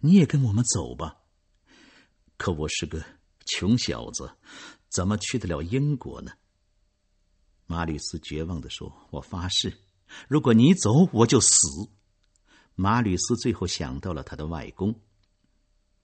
[0.00, 1.20] 你也跟我们走吧。
[2.36, 3.04] 可我是个
[3.44, 4.36] 穷小子，
[4.88, 6.32] 怎么去得了英国呢？
[7.66, 9.76] 马吕斯绝望的说：“我发誓，
[10.28, 11.66] 如果你走，我就死。”
[12.74, 14.94] 马吕斯最后想到了他的外公，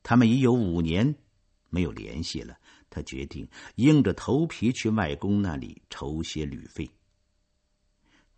[0.03, 1.15] 他们已有五年
[1.71, 2.57] 没有联系了。
[2.91, 6.89] 他决定硬着头皮去外公那里筹些旅费。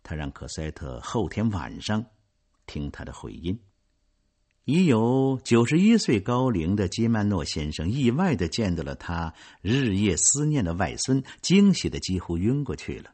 [0.01, 2.05] 他让可塞特后天晚上
[2.65, 3.59] 听他的回音。
[4.65, 13.13] 已有九十一岁高龄的基曼诺先生意外的见到了他日夜思念的外孙，惊喜的几乎晕过去了。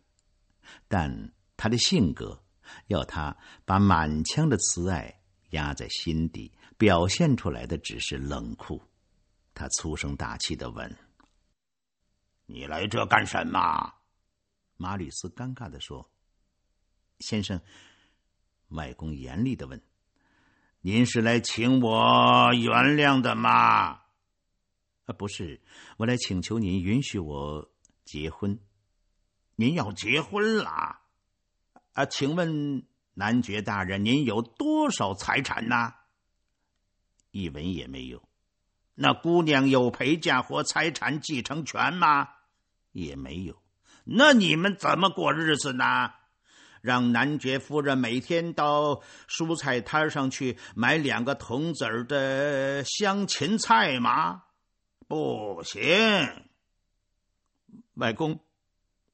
[0.87, 2.42] 但他的性格
[2.87, 3.35] 要他
[3.65, 5.21] 把满腔的慈爱
[5.51, 8.81] 压在心底，表现出来的只是冷酷。
[9.53, 10.97] 他粗声大气的问
[12.47, 13.93] ：“你来这干什么？”
[14.77, 16.09] 马吕斯尴尬的说。
[17.19, 17.61] 先生，
[18.69, 19.81] 外公严厉的问
[20.81, 24.01] ：“您是来请我原谅的吗
[25.05, 25.61] ？”“啊，不是，
[25.97, 27.71] 我来请求您允许我
[28.03, 28.59] 结婚。
[29.55, 30.99] ”“您要结婚了
[31.93, 32.83] ？”“啊，请问
[33.13, 35.93] 男爵大人，您有多少财产呢
[37.31, 38.21] ？”“一文也没有。
[38.95, 42.29] ”“那姑娘有陪嫁或财产继承权吗
[42.91, 43.61] ？”“也没有。
[44.05, 46.11] ”“那你们怎么过日子呢？”
[46.81, 54.43] 让男爵夫人每天到蔬菜摊上去买两个铜子儿的香芹菜吗？
[55.07, 55.81] 不行，
[57.93, 58.37] 外公。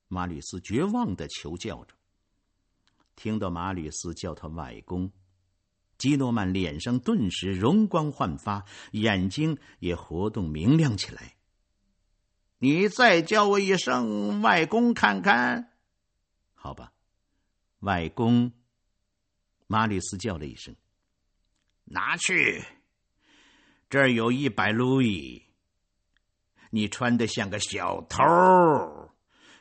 [0.07, 1.93] 马吕斯绝望的求叫着。
[3.19, 5.11] 听到马吕斯叫他外公，
[5.97, 11.35] 基诺曼脸上顿时容光焕发，眼睛也活动明亮起来。
[12.59, 15.73] 你再叫我一声外公看看，
[16.55, 16.93] 好吧，
[17.81, 18.53] 外公。
[19.67, 20.73] 马吕斯叫了一声
[21.83, 22.63] ：“拿去，
[23.89, 25.43] 这儿有一百路易。
[26.69, 28.23] 你穿的像个小偷。”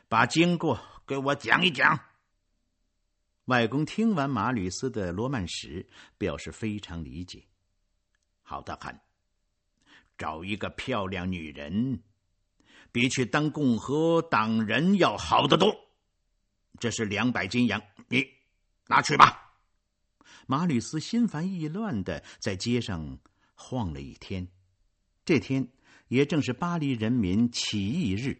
[0.07, 2.08] 把经过给我讲一讲。
[3.49, 5.83] 外公听完马吕斯的罗曼史，
[6.19, 7.43] 表示非常理解。
[8.43, 8.95] 好的很，
[10.19, 11.99] 找一个漂亮女人，
[12.91, 15.75] 比去当共和党人要好得多。
[16.79, 18.23] 这是两百斤洋，你
[18.85, 19.51] 拿去吧。
[20.45, 23.17] 马吕斯心烦意乱的在街上
[23.55, 24.47] 晃了一天。
[25.25, 25.67] 这天
[26.07, 28.39] 也正是巴黎人民起义日。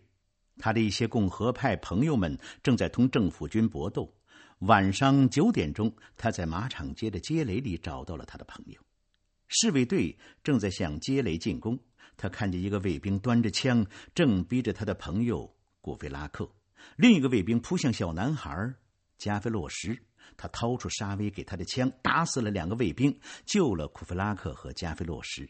[0.60, 4.14] 他的一些共和派朋友们正在同政府军搏斗。
[4.60, 8.80] 晚上九点钟，他在马场街的街垒里找到了他的朋友。
[9.48, 11.80] 侍卫队正在向街垒进攻。
[12.18, 16.52] 他看见一个卫兵端着枪，正逼着他的朋友古菲拉克。
[16.98, 18.74] 另一个卫兵扑向小男孩
[19.18, 19.98] 加菲洛什。
[20.36, 25.50] 他掏出沙威给他的枪，打死了两个卫兵，救了库菲拉克和加菲洛什。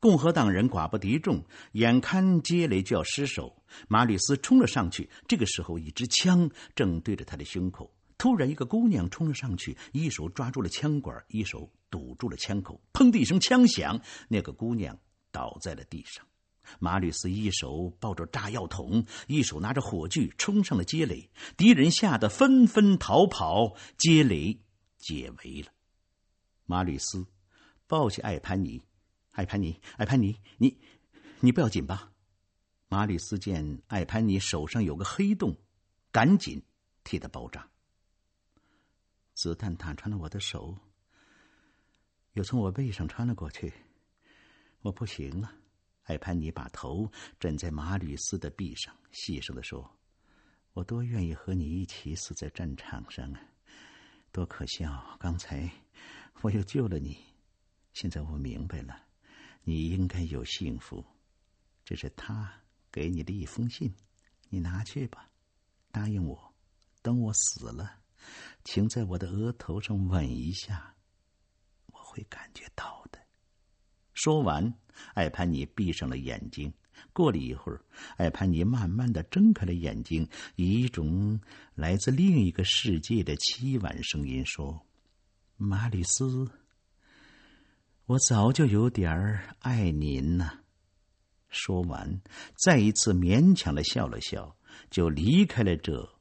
[0.00, 5.08] 共和党人寡不敌众，眼看街垒就要失守，马吕斯冲了上去。
[5.28, 7.93] 这个时候，一支枪正对着他的胸口。
[8.16, 12.80] 突然，一个姑娘冲了上去，一手抓住了枪管，一手堵住了枪口。
[12.92, 14.98] 砰的一声枪响，那个姑娘
[15.30, 16.24] 倒在了地上。
[16.78, 21.28] 马吕斯一手抱着炸药桶，一手拿着火炬，冲上了街垒。
[21.56, 24.58] 敌人吓得纷纷逃跑，街垒
[24.96, 25.68] 解围了。
[26.64, 27.26] 马吕斯
[27.86, 28.82] 抱起艾潘尼。
[29.32, 30.78] 艾潘尼，艾潘尼，你，
[31.40, 32.12] 你不要紧吧？
[32.88, 35.56] 马吕斯见艾潘尼手上有个黑洞，
[36.12, 36.62] 赶紧
[37.02, 37.68] 替他包扎。
[39.34, 40.76] 子弹打穿了我的手，
[42.32, 43.72] 又从我背上穿了过去，
[44.80, 45.52] 我不行了。
[46.04, 49.98] 艾潘尼把头枕在马吕斯的臂上，细声的说
[50.72, 53.40] ：“我多愿意和你一起死在战场上啊！
[54.30, 55.16] 多可笑！
[55.18, 55.70] 刚才
[56.42, 57.16] 我又救了你，
[57.92, 59.02] 现在我明白了。”
[59.66, 61.02] 你应该有幸福，
[61.86, 62.52] 这是他
[62.92, 63.90] 给你的一封信，
[64.50, 65.30] 你拿去吧。
[65.90, 66.54] 答应我，
[67.00, 68.02] 等我死了，
[68.64, 70.94] 请在我的额头上吻一下，
[71.86, 73.18] 我会感觉到的。
[74.12, 74.74] 说完，
[75.14, 76.72] 艾潘尼闭上了眼睛。
[77.12, 77.84] 过了一会儿，
[78.16, 81.40] 艾潘尼慢慢的睁开了眼睛，以一种
[81.74, 84.86] 来自另一个世界的凄婉声音说
[85.58, 86.48] ：“马里斯。”
[88.06, 90.60] 我早就有点儿爱您呐。
[91.48, 92.20] 说完，
[92.56, 94.56] 再一次勉强的笑了笑，
[94.90, 96.13] 就离开了这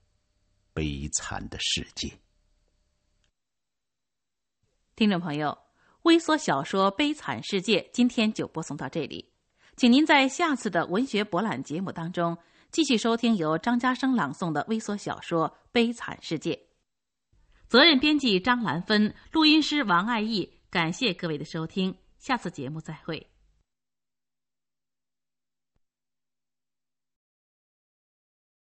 [0.73, 2.11] 悲惨的世界。
[4.95, 5.57] 听众朋友，
[6.03, 9.31] 微缩小说《悲惨世界》今天就播送到这里，
[9.75, 12.37] 请您在下次的文学博览节目当中
[12.71, 16.53] 继续收听由张家生朗诵的微缩小说《悲惨世界》。
[17.67, 20.59] 责任编辑张兰芬，录音师王爱义。
[20.69, 23.32] 感谢各位的收听，下次节目再会。